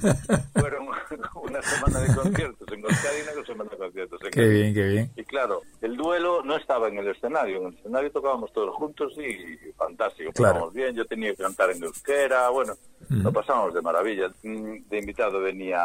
fueron 0.54 0.88
una 1.36 1.62
semana 1.62 2.00
de 2.00 2.16
conciertos 2.16 2.68
en 2.72 2.80
Euskadi 2.82 3.18
y 3.20 3.38
una 3.38 3.46
semana 3.46 3.70
de 3.72 3.78
conciertos 3.78 4.20
en 4.24 4.32
Qué 4.32 4.48
bien, 4.48 4.74
qué 4.74 4.88
bien. 4.88 5.12
Y 5.16 5.24
claro, 5.24 5.62
el 5.82 5.96
duelo 5.96 6.42
no 6.44 6.56
estaba 6.58 6.88
en 6.88 6.98
el 6.98 7.08
escenario, 7.08 7.58
en 7.62 7.68
el 7.68 7.74
escenario 7.76 8.12
tocábamos 8.12 8.52
todos 8.54 8.76
juntos 8.76 9.14
y 9.18 9.58
fantástico, 9.74 10.32
claro. 10.34 10.72
bien, 10.72 10.96
yo 10.96 11.06
tenía 11.06 11.32
que 11.32 11.44
cantar 11.44 11.72
en 11.72 11.84
euskera, 11.84 12.50
bueno, 12.50 12.74
lo 13.10 13.32
pasábamos 13.32 13.74
de 13.74 13.82
maravilla. 13.82 14.30
Mm, 14.44 14.90
de 14.90 14.98
invitado 14.98 15.40
venía 15.40 15.80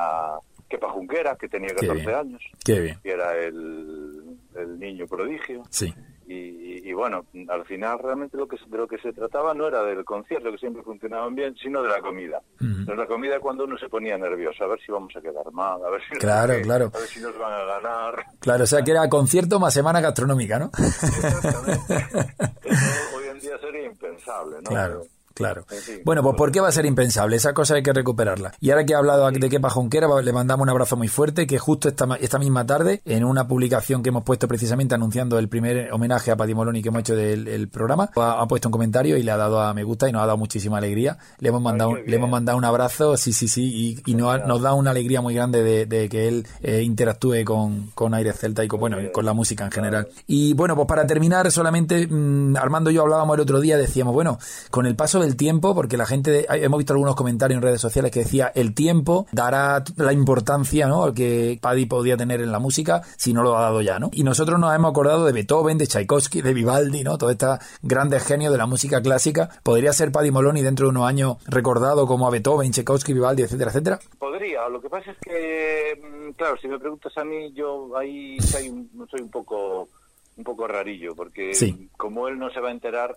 Kepa 0.73 0.89
Junquera, 0.91 1.37
que 1.37 1.51
tenía 1.51 1.75
14 1.75 2.15
años. 2.15 2.43
Qué 2.65 2.81
bien. 2.81 2.99
Que 3.03 3.11
era 3.11 3.37
el, 3.37 4.39
el 4.57 4.79
niño 4.79 5.07
prodigio. 5.07 5.63
Sí. 5.69 5.92
Y, 6.27 6.90
bueno, 6.94 7.27
al 7.49 7.67
final 7.67 7.99
realmente 7.99 8.38
lo 8.38 8.49
que 8.49 8.57
de 8.67 8.79
lo 8.79 8.88
que 8.88 8.96
se 8.99 9.13
trataba 9.13 9.53
no 9.53 9.69
era 9.69 9.83
del 9.83 10.03
concierto, 10.03 10.51
que 10.51 10.57
siempre 10.57 10.83
funcionaban 10.83 11.35
bien, 11.35 11.55
sino 11.57 11.83
de 11.83 11.90
la 11.90 12.01
comida. 12.01 12.40
De 12.59 12.96
la 12.96 13.07
comida 13.07 13.38
cuando 13.38 13.65
uno 13.65 13.77
se 13.77 13.88
ponía 13.90 14.17
nervioso, 14.17 14.65
a 14.65 14.69
ver 14.69 14.81
si 14.81 14.90
vamos 14.90 15.15
a 15.15 15.21
quedar 15.21 15.53
mal, 15.53 15.85
a 15.85 15.90
ver 15.90 16.01
si, 16.09 16.19
claro, 16.19 16.55
claro. 16.63 16.90
A 16.94 16.99
ver 16.99 17.09
si 17.09 17.21
nos 17.21 17.37
van 17.37 17.53
a 17.53 17.65
ganar. 17.65 18.25
Claro, 18.40 18.65
o 18.65 18.67
sea 18.67 18.83
que 18.83 18.92
era 18.92 19.07
concierto 19.11 19.61
más 19.61 19.75
semana 19.75 20.01
gastronómica, 20.01 20.59
¿no? 20.59 20.67
Exactamente. 20.67 21.96
Eso 22.65 23.17
hoy 23.17 23.25
en 23.31 23.40
día 23.40 23.59
sería 23.59 23.85
impensable, 23.85 24.57
¿no? 24.63 24.71
Claro. 24.71 25.03
Claro. 25.35 25.67
Bueno, 26.05 26.23
pues 26.23 26.37
¿por 26.37 26.53
qué 26.53 26.61
va 26.61 26.69
a 26.69 26.73
ser 26.73 26.87
impensable? 26.87 27.37
Esa 27.37 27.53
cosa 27.53 27.75
hay 27.75 27.83
que 27.83 27.93
recuperarla. 27.93 28.53
Y 28.61 28.71
ahora 28.71 28.85
que 28.85 28.93
he 28.93 28.97
hablado 28.97 29.31
de 29.31 29.49
Kepa 29.49 29.71
Jonquera, 29.71 30.09
le 30.23 30.33
mandamos 30.33 30.65
un 30.65 30.71
abrazo 30.71 30.97
muy 30.97 31.09
fuerte, 31.09 31.47
que 31.47 31.59
justo 31.59 31.89
esta, 31.89 32.07
esta 32.21 32.39
misma 32.39 32.67
tarde, 32.67 33.03
en 33.05 33.25
una 33.25 33.47
publicación 33.47 34.03
que 34.03 34.11
hemos 34.11 34.25
puesto 34.25 34.49
precisamente 34.49 34.95
anunciando 34.95 35.39
el 35.39 35.49
primer 35.49 35.93
homenaje 35.93 36.31
a 36.31 36.37
Paddy 36.37 36.55
Moloni 36.55 36.83
que 36.83 36.89
hemos 36.89 37.01
hecho 37.01 37.17
del 37.17 37.69
programa, 37.69 38.11
ha, 38.17 38.47
puesto 38.47 38.69
un 38.69 38.73
comentario 38.73 39.17
y 39.17 39.23
le 39.23 39.31
ha 39.31 39.37
dado 39.37 39.61
a 39.61 39.73
me 39.75 39.85
gusta 39.85 40.09
y 40.09 40.13
nos 40.13 40.23
ha 40.23 40.27
dado 40.27 40.39
muchísima 40.39 40.79
alegría. 40.79 41.19
Le 41.39 41.49
hemos 41.49 41.63
mandado, 41.63 41.97
le 41.97 42.17
hemos 42.17 42.31
mandado 42.31 42.59
un 42.59 42.65
abrazo, 42.65 43.17
sí, 43.17 43.33
sí, 43.33 43.49
sí, 43.49 44.01
y, 44.05 44.15
nos, 44.15 44.63
da 44.63 44.75
una 44.75 44.91
alegría 44.91 45.21
muy 45.21 45.35
grande 45.35 45.87
de, 45.87 46.09
que 46.09 46.29
él 46.29 46.47
eh, 46.61 46.83
interactúe 46.83 47.45
con, 47.45 47.91
con 47.95 48.15
Aire 48.15 48.33
Celta 48.33 48.65
y 48.65 48.69
con, 48.69 48.81
bueno, 48.81 48.99
con 49.13 49.25
la 49.25 49.33
música 49.33 49.65
en 49.65 49.73
general. 49.73 50.09
Y 50.27 50.55
bueno, 50.55 50.77
pues 50.77 50.87
para 50.87 51.07
terminar, 51.07 51.51
solamente 51.51 52.07
mm, 52.07 52.57
Armando 52.57 52.91
y 52.91 52.95
yo 52.95 53.03
hablábamos 53.03 53.35
el 53.35 53.41
otro 53.41 53.61
día, 53.61 53.77
decíamos, 53.77 54.15
bueno, 54.15 54.39
con 54.71 54.87
el 54.87 54.97
paso 54.97 55.21
del 55.23 55.37
tiempo, 55.37 55.75
porque 55.75 55.96
la 55.96 56.06
gente, 56.06 56.46
hemos 56.48 56.79
visto 56.79 56.92
algunos 56.92 57.16
comentarios 57.16 57.56
en 57.56 57.62
redes 57.62 57.81
sociales 57.81 58.10
que 58.10 58.20
decía, 58.20 58.52
el 58.54 58.75
tiempo 58.75 59.27
dará 59.33 59.83
la 59.96 60.12
importancia 60.12 60.87
¿no? 60.87 61.12
que 61.14 61.58
Paddy 61.60 61.87
podía 61.87 62.16
tener 62.16 62.40
en 62.40 62.52
la 62.52 62.58
música 62.58 63.02
si 63.16 63.33
no 63.33 63.42
lo 63.42 63.56
ha 63.56 63.62
dado 63.62 63.83
ya, 63.83 63.98
¿no? 63.98 64.10
Y 64.12 64.25
nosotros 64.25 64.58
nos 64.58 64.75
hemos 64.75 64.90
acordado 64.90 65.25
de 65.25 65.33
Beethoven, 65.33 65.79
de 65.79 65.87
Tchaikovsky, 65.87 66.42
de 66.42 66.54
Vivaldi, 66.54 67.02
¿no? 67.04 67.18
Todos 67.18 67.33
estos 67.33 67.58
grandes 67.83 68.25
genios 68.25 68.52
de 68.52 68.58
la 68.58 68.66
música 68.66 69.00
clásica. 69.00 69.48
¿Podría 69.62 69.92
ser 69.92 70.12
Paddy 70.12 70.31
Moloney 70.31 70.62
dentro 70.62 70.87
de 70.87 70.90
unos 70.90 71.06
años 71.06 71.37
recordado 71.46 72.06
como 72.06 72.27
a 72.27 72.31
Beethoven, 72.31 72.73
Tchaikovsky, 72.73 73.12
Vivaldi, 73.12 73.42
etcétera, 73.42 73.70
etcétera? 73.70 73.98
Podría. 74.18 74.68
Lo 74.68 74.81
que 74.81 74.88
pasa 74.88 75.10
es 75.10 75.18
que, 75.18 76.00
mm, 76.02 76.33
claro, 76.33 76.56
si 76.60 76.68
me 76.68 76.79
preguntas 76.79 77.12
a 77.16 77.25
mí, 77.25 77.52
yo 77.52 77.96
ahí 77.96 78.38
soy 78.40 78.68
un 78.68 79.31
poco 79.31 79.88
un 80.37 80.45
poco 80.45 80.67
rarillo, 80.67 81.15
porque 81.15 81.53
como 81.97 82.29
él 82.29 82.39
no 82.39 82.51
se 82.51 82.61
va 82.61 82.69
a 82.69 82.73
enterar... 82.73 83.17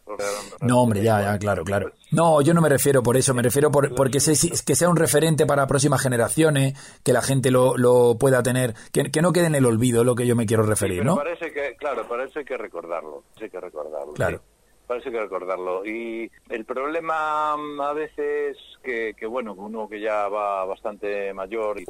No, 0.61 0.81
hombre, 0.81 1.01
ya, 1.01 1.21
ya, 1.21 1.37
claro, 1.39 1.63
claro. 1.63 1.91
No, 2.11 2.41
yo 2.41 2.53
no 2.53 2.61
me 2.61 2.69
refiero 2.69 3.01
por 3.01 3.15
eso, 3.17 3.33
me 3.33 3.41
refiero 3.41 3.71
por 3.71 3.93
porque 3.95 4.19
que 4.19 4.75
sea 4.75 4.89
un 4.89 4.97
referente 4.97 5.45
para 5.45 5.67
próximas 5.67 6.01
generaciones, 6.01 6.77
que 7.03 7.13
la 7.13 7.21
gente 7.21 7.51
lo, 7.51 7.77
lo 7.77 8.17
pueda 8.19 8.43
tener, 8.43 8.73
que, 8.91 9.11
que 9.11 9.21
no 9.21 9.31
quede 9.31 9.47
en 9.47 9.55
el 9.55 9.65
olvido, 9.65 10.01
es 10.01 10.05
lo 10.05 10.15
que 10.15 10.27
yo 10.27 10.35
me 10.35 10.45
quiero 10.45 10.63
referir, 10.63 11.05
¿no? 11.05 11.15
Parece 11.15 11.51
que, 11.51 11.75
claro, 11.77 12.07
para 12.07 12.25
eso 12.25 12.39
hay 12.39 12.45
que 12.45 12.57
recordarlo, 12.57 13.23
hay 13.41 13.49
que 13.49 13.59
recordarlo. 13.59 14.13
Claro. 14.13 14.41
Parece 14.87 15.09
que 15.09 15.19
recordarlo. 15.19 15.83
Y 15.85 16.29
el 16.49 16.65
problema 16.65 17.57
mm, 17.57 17.81
a 17.81 17.93
veces 17.93 18.57
que, 18.83 19.15
que, 19.17 19.25
bueno, 19.25 19.53
uno 19.57 19.87
que 19.89 19.99
ya 19.99 20.27
va 20.27 20.63
bastante 20.65 21.33
mayor 21.33 21.79
y 21.79 21.85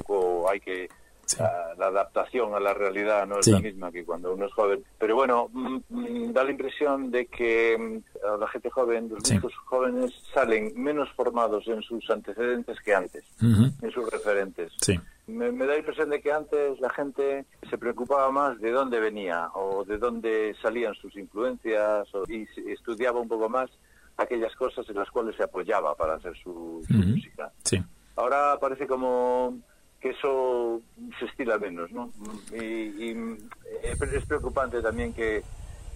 hay 0.50 0.60
que 0.62 0.88
la, 1.40 1.88
adaptación 1.88 2.54
a 2.54 2.60
la 2.60 2.74
realidad 2.74 3.26
no 3.28 3.40
es 3.40 3.48
la 3.48 3.60
misma 3.60 3.92
que 3.92 4.06
cuando 4.06 4.34
uno 4.34 4.46
es 4.46 4.54
joven. 4.54 4.84
Pero 4.98 5.16
bueno, 5.16 5.50
mm, 5.52 5.78
mm, 5.90 6.34
da 6.34 6.44
la 6.44 6.52
impresión 6.52 7.12
de 7.12 7.26
que 7.28 7.78
mm, 7.78 8.40
la 8.40 8.48
gente 8.48 8.70
joven, 8.70 9.10
los 9.10 9.24
sí. 9.24 9.40
jóvenes 9.66 10.14
salen 10.34 10.74
menos 10.76 11.10
formados 11.14 11.68
en 11.68 11.82
sus 11.82 12.10
antecedentes 12.10 12.80
que 12.82 12.94
antes, 12.94 13.24
en 13.42 13.92
sus 13.92 14.10
referentes. 14.10 14.72
Me, 15.28 15.52
da 15.52 15.66
la 15.66 15.78
impresión 15.78 16.10
de 16.10 16.22
que 16.22 16.32
antes 16.32 16.80
la 16.80 16.90
gente 16.92 17.46
se 17.70 17.78
preocupaba 17.78 18.30
más 18.32 18.60
de 18.60 18.72
dónde 18.72 19.00
venía 19.00 19.50
o 19.56 19.84
de 19.84 19.98
dónde 19.98 20.56
salían 20.62 20.94
sus 20.94 21.16
influencias 21.16 22.08
y 22.28 22.48
estudiaba 22.72 23.20
un 23.20 23.28
poco 23.28 23.50
más 23.50 23.72
aquellas 24.18 24.56
cosas 24.56 24.88
en 24.90 24.96
las 24.96 25.10
cuales 25.10 25.36
se 25.36 25.44
apoyaba 25.44 25.96
para 25.96 26.16
hacer 26.16 26.36
su, 26.38 26.84
música. 26.90 27.52
Ahora 28.16 28.58
parece 28.62 28.88
como 28.88 29.60
que 30.06 30.12
eso 30.12 30.82
se 31.18 31.26
estila 31.26 31.58
menos, 31.58 31.92
¿no? 31.92 32.12
Y, 32.54 33.10
y 33.10 33.38
es 33.82 34.26
preocupante 34.28 34.80
también 34.80 35.12
que, 35.14 35.42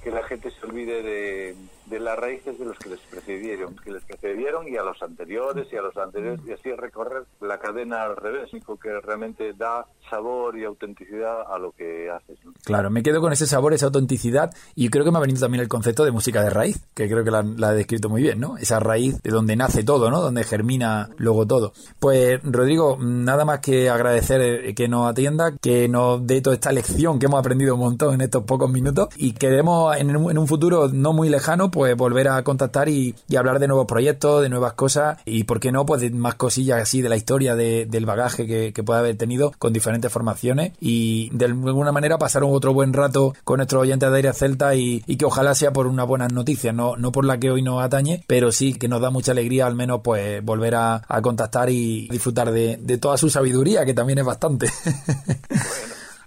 que 0.03 0.11
la 0.11 0.23
gente 0.23 0.51
se 0.51 0.65
olvide 0.65 1.03
de, 1.03 1.55
de 1.89 1.99
las 1.99 2.17
raíces 2.17 2.57
de 2.57 2.65
los 2.65 2.77
que 2.77 2.89
les 2.89 2.99
precedieron, 2.99 3.75
que 3.75 3.91
les 3.91 4.03
precedieron 4.03 4.67
y 4.67 4.77
a 4.77 4.83
los 4.83 5.01
anteriores 5.01 5.67
y 5.71 5.75
a 5.75 5.81
los 5.81 5.97
anteriores 5.97 6.39
y 6.47 6.51
así 6.51 6.71
recorrer 6.73 7.23
la 7.41 7.59
cadena 7.59 8.03
al 8.03 8.15
revés, 8.15 8.49
que 8.81 8.99
realmente 9.01 9.53
da 9.53 9.85
sabor 10.09 10.57
y 10.57 10.63
autenticidad 10.63 11.41
a 11.53 11.57
lo 11.57 11.71
que 11.71 12.09
haces. 12.09 12.37
Claro, 12.63 12.89
me 12.89 13.03
quedo 13.03 13.21
con 13.21 13.33
ese 13.33 13.47
sabor, 13.47 13.73
esa 13.73 13.87
autenticidad 13.87 14.51
y 14.75 14.89
creo 14.89 15.03
que 15.03 15.11
me 15.11 15.17
ha 15.17 15.21
venido 15.21 15.39
también 15.39 15.61
el 15.61 15.67
concepto 15.67 16.05
de 16.05 16.11
música 16.11 16.43
de 16.43 16.49
raíz, 16.49 16.79
que 16.93 17.09
creo 17.09 17.23
que 17.23 17.31
la, 17.31 17.43
la 17.43 17.69
ha 17.69 17.73
descrito 17.73 18.09
muy 18.09 18.21
bien, 18.21 18.39
¿no? 18.39 18.57
Esa 18.57 18.79
raíz 18.79 19.21
de 19.21 19.31
donde 19.31 19.55
nace 19.55 19.83
todo, 19.83 20.09
¿no? 20.09 20.21
Donde 20.21 20.43
germina 20.43 21.09
luego 21.17 21.45
todo. 21.45 21.73
Pues 21.99 22.39
Rodrigo, 22.43 22.97
nada 22.99 23.45
más 23.45 23.59
que 23.59 23.89
agradecer 23.89 24.41
eh, 24.41 24.75
que 24.75 24.87
nos 24.87 25.09
atienda, 25.09 25.57
que 25.57 25.87
nos 25.87 26.25
dé 26.25 26.41
toda 26.41 26.55
esta 26.55 26.71
lección 26.71 27.19
que 27.19 27.25
hemos 27.25 27.39
aprendido 27.39 27.75
un 27.75 27.81
montón 27.81 28.13
en 28.13 28.21
estos 28.21 28.43
pocos 28.43 28.69
minutos 28.71 29.09
y 29.17 29.33
queremos 29.33 29.88
en, 29.97 30.09
en 30.09 30.37
un 30.37 30.47
futuro 30.47 30.89
no 30.89 31.13
muy 31.13 31.29
lejano, 31.29 31.71
pues 31.71 31.95
volver 31.95 32.27
a 32.27 32.43
contactar 32.43 32.89
y, 32.89 33.15
hablar 33.37 33.59
de 33.59 33.67
nuevos 33.67 33.85
proyectos, 33.85 34.41
de 34.41 34.49
nuevas 34.49 34.73
cosas 34.73 35.17
y, 35.25 35.45
¿por 35.45 35.59
qué 35.59 35.71
no?, 35.71 35.85
pues 35.85 36.01
de 36.01 36.11
más 36.11 36.35
cosillas 36.35 36.81
así 36.81 37.01
de 37.01 37.09
la 37.09 37.15
historia 37.15 37.55
del 37.55 38.05
bagaje 38.05 38.45
que, 38.45 38.73
que 38.73 38.83
puede 38.83 38.99
haber 38.99 39.17
tenido 39.17 39.53
con 39.57 39.71
diferentes 39.71 40.11
formaciones 40.11 40.73
y 40.79 41.29
de 41.31 41.45
alguna 41.45 41.91
manera 41.91 42.17
pasar 42.17 42.43
un 42.43 42.53
otro 42.53 42.73
buen 42.73 42.93
rato 42.93 43.33
con 43.43 43.57
nuestros 43.57 43.81
oyentes 43.81 44.09
de 44.09 44.15
Aire 44.15 44.33
Celta 44.33 44.75
y, 44.75 45.01
que 45.01 45.25
ojalá 45.25 45.53
sea 45.55 45.73
por 45.73 45.87
una 45.87 46.03
buena 46.03 46.27
noticia, 46.27 46.71
no, 46.71 46.95
no 46.95 47.11
por 47.11 47.25
la 47.25 47.39
que 47.39 47.51
hoy 47.51 47.61
nos 47.61 47.83
atañe, 47.83 48.23
pero 48.27 48.51
sí 48.51 48.73
que 48.73 48.87
nos 48.87 49.01
da 49.01 49.09
mucha 49.09 49.31
alegría 49.31 49.67
al 49.67 49.75
menos 49.75 50.01
pues 50.03 50.43
volver 50.43 50.75
a, 50.75 51.01
contactar 51.21 51.69
y 51.69 52.07
disfrutar 52.09 52.51
de, 52.51 52.97
toda 52.99 53.17
su 53.17 53.29
sabiduría, 53.29 53.85
que 53.85 53.93
también 53.93 54.19
es 54.19 54.25
bastante. 54.25 54.69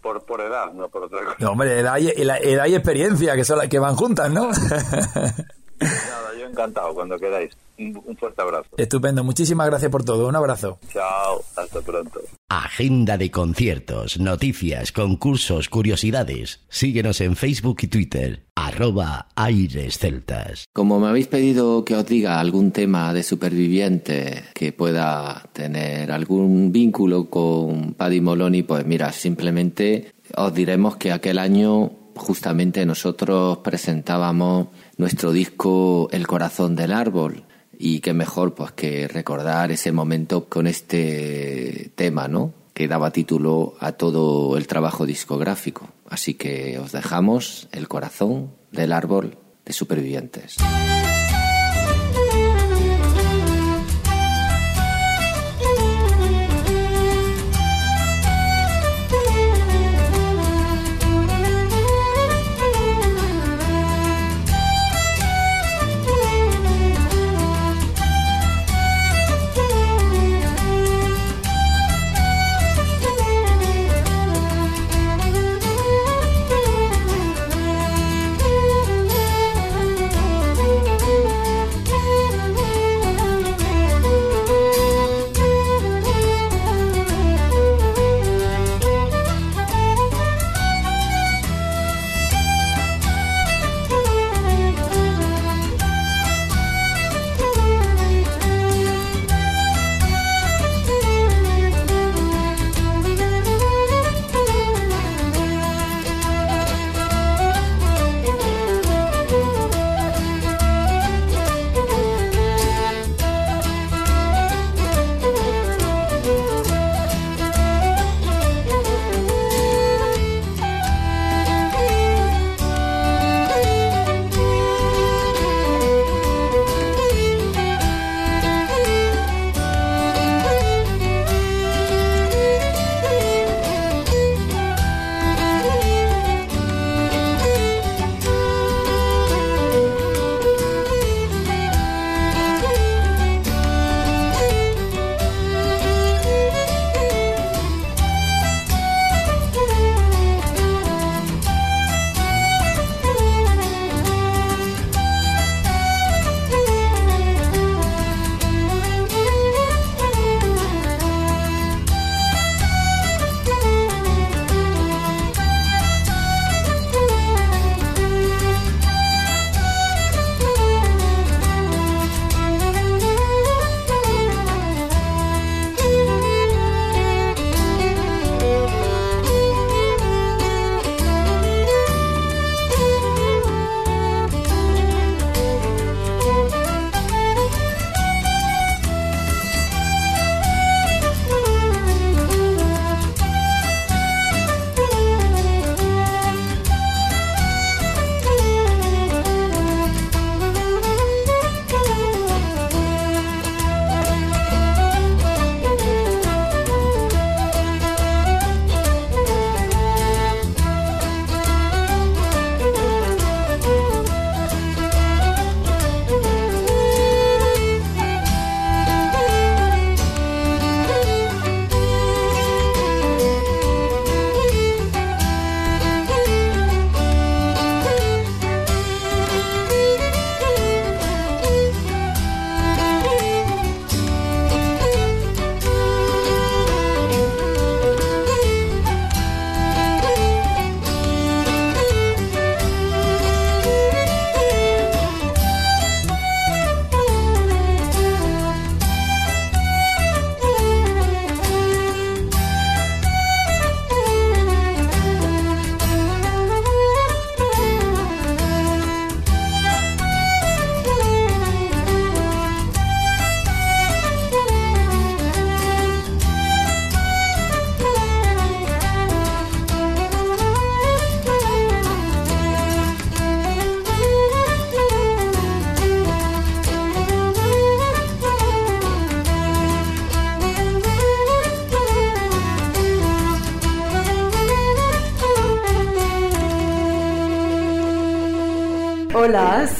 Por, 0.02 0.24
por 0.24 0.40
edad, 0.40 0.72
no 0.72 0.88
por 0.88 1.04
otra 1.04 1.24
cosa. 1.24 1.36
No, 1.38 1.52
hombre, 1.52 1.78
edad 1.78 1.96
y, 1.98 2.08
edad 2.08 2.66
y 2.66 2.74
experiencia, 2.74 3.34
que 3.36 3.44
son 3.44 3.58
las 3.58 3.68
que 3.68 3.78
van 3.78 3.96
juntas, 3.96 4.30
¿no? 4.30 4.50
Nada, 4.50 6.34
yo 6.38 6.46
encantado 6.46 6.92
cuando 6.92 7.18
queráis. 7.18 7.56
Un, 8.06 8.16
fuerte 8.16 8.42
abrazo. 8.42 8.68
Estupendo, 8.76 9.24
muchísimas 9.24 9.66
gracias 9.66 9.90
por 9.90 10.04
todo. 10.04 10.28
Un 10.28 10.36
abrazo. 10.36 10.78
Chao, 10.92 11.42
hasta 11.56 11.80
pronto. 11.80 12.20
Agenda 12.48 13.16
de 13.16 13.30
conciertos, 13.30 14.20
noticias, 14.20 14.92
concursos, 14.92 15.68
curiosidades. 15.68 16.60
Síguenos 16.68 17.20
en 17.20 17.36
Facebook 17.36 17.78
y 17.82 17.88
Twitter. 17.88 18.42
Arroba 18.54 19.28
Aires 19.34 19.98
Celtas. 19.98 20.66
Como 20.72 21.00
me 21.00 21.08
habéis 21.08 21.26
pedido 21.26 21.84
que 21.84 21.96
os 21.96 22.06
diga 22.06 22.38
algún 22.38 22.70
tema 22.70 23.12
de 23.14 23.22
superviviente 23.22 24.44
que 24.54 24.72
pueda 24.72 25.48
tener 25.52 26.12
algún 26.12 26.70
vínculo 26.70 27.30
con 27.30 27.94
Paddy 27.94 28.20
Moloney, 28.20 28.62
pues 28.62 28.84
mira, 28.84 29.10
simplemente 29.12 30.12
os 30.36 30.54
diremos 30.54 30.96
que 30.96 31.12
aquel 31.12 31.38
año 31.38 31.90
justamente 32.14 32.84
nosotros 32.84 33.58
presentábamos 33.58 34.68
nuestro 34.98 35.32
disco 35.32 36.08
El 36.12 36.26
corazón 36.26 36.76
del 36.76 36.92
árbol 36.92 37.44
y 37.84 37.98
qué 37.98 38.14
mejor 38.14 38.54
pues 38.54 38.70
que 38.70 39.08
recordar 39.08 39.72
ese 39.72 39.90
momento 39.90 40.44
con 40.44 40.68
este 40.68 41.90
tema, 41.96 42.28
¿no? 42.28 42.54
que 42.74 42.86
daba 42.86 43.10
título 43.10 43.74
a 43.80 43.90
todo 43.92 44.56
el 44.56 44.68
trabajo 44.68 45.04
discográfico. 45.04 45.88
Así 46.08 46.34
que 46.34 46.78
os 46.78 46.92
dejamos 46.92 47.68
El 47.72 47.88
corazón 47.88 48.52
del 48.70 48.92
árbol 48.92 49.36
de 49.64 49.72
supervivientes. 49.72 50.56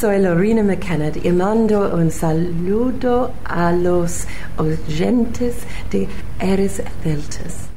Soy 0.02 0.18
Lorena 0.18 0.64
McKenna 0.64 1.12
y 1.22 1.30
mando 1.30 1.94
un 1.94 2.10
saludo 2.10 3.30
a 3.44 3.70
los 3.70 4.26
oyentes 4.58 5.58
de 5.92 6.08
Eres 6.40 6.82
Celtas. 7.04 7.71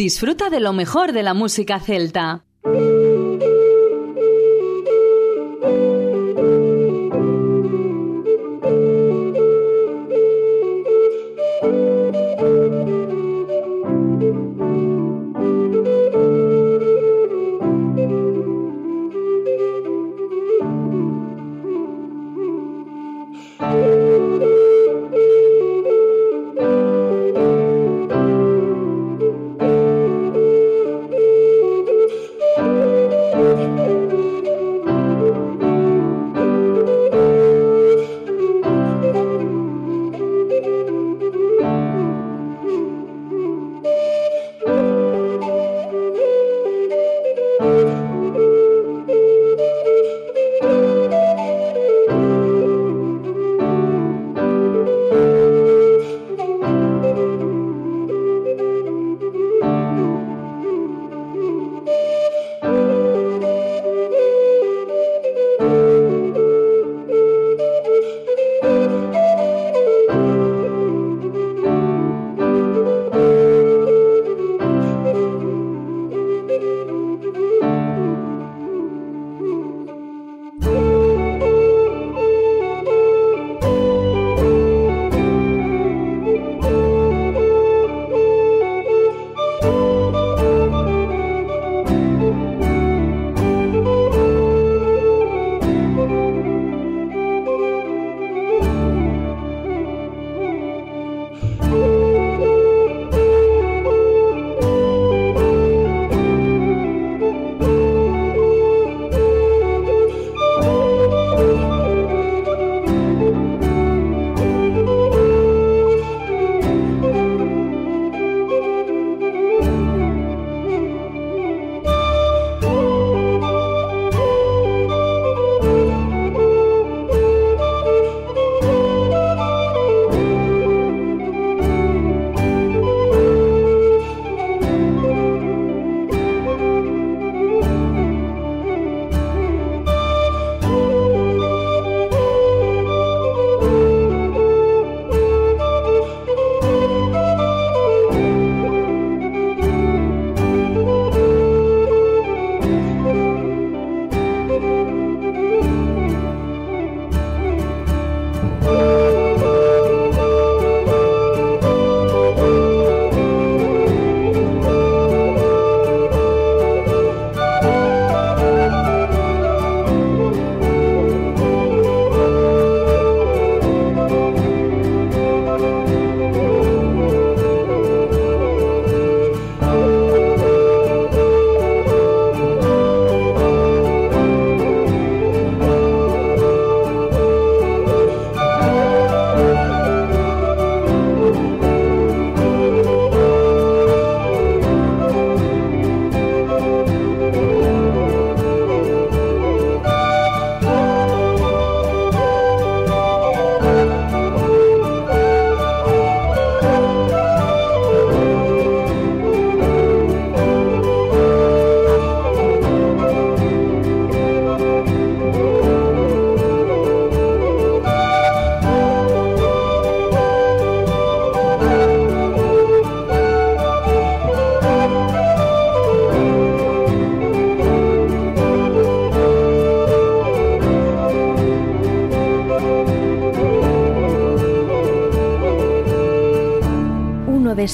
Disfruta 0.00 0.48
de 0.48 0.60
lo 0.60 0.72
mejor 0.72 1.12
de 1.12 1.22
la 1.22 1.34
música 1.34 1.78
celta. 1.78 2.46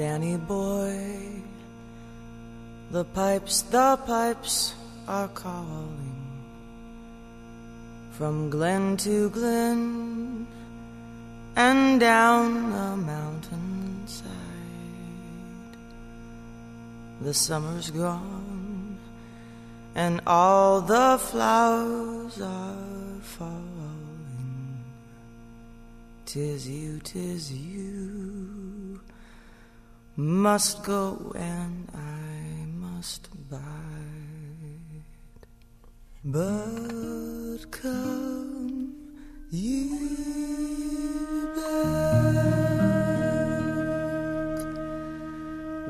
Danny 0.00 0.38
boy, 0.38 0.96
the 2.90 3.04
pipes, 3.04 3.60
the 3.60 3.98
pipes 4.06 4.72
are 5.06 5.28
calling 5.28 6.16
from 8.12 8.48
glen 8.48 8.96
to 8.96 9.28
glen 9.28 10.46
and 11.54 12.00
down 12.00 12.70
the 12.70 12.96
mountainside. 12.96 14.30
The 17.20 17.34
summer's 17.34 17.90
gone 17.90 18.96
and 19.94 20.22
all 20.26 20.80
the 20.80 21.18
flowers 21.20 22.40
are 22.40 23.20
falling. 23.20 24.82
Tis 26.24 26.66
you, 26.66 27.00
tis 27.00 27.52
you 27.52 28.19
must 30.20 30.84
go 30.84 31.32
and 31.34 31.88
I 31.94 32.66
must 32.66 33.28
bide. 33.48 33.60
But 36.22 37.70
come 37.70 38.94
you 39.50 39.88
back 41.56 42.20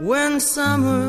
when 0.01 0.39
summer's 0.39 0.99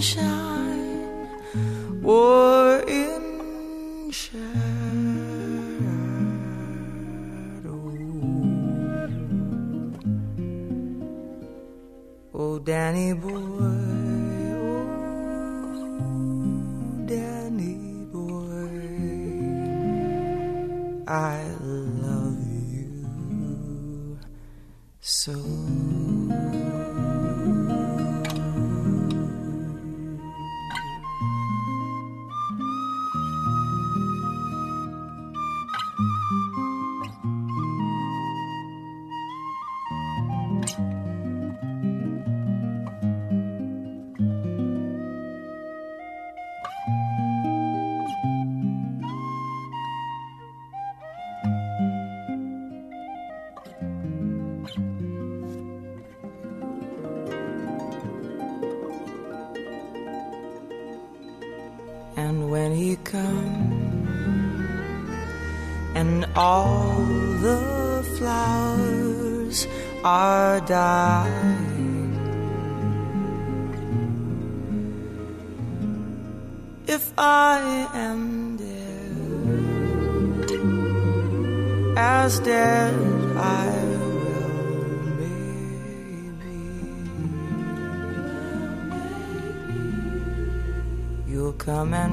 sunshine 0.00 1.28
or 2.04 2.80
in 2.86 4.10
shadow. 4.12 4.38
Oh, 12.32 12.58
Danny 12.60 13.12
boy, 13.14 13.30
oh, 14.54 14.94
Danny 17.06 18.06
boy, 18.12 18.70
I 21.08 21.42
love 21.58 22.38
you 22.70 24.18
so. 25.00 25.57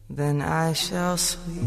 then 0.10 0.44
I 0.44 0.74
shall 0.74 1.18
sleep 1.18 1.67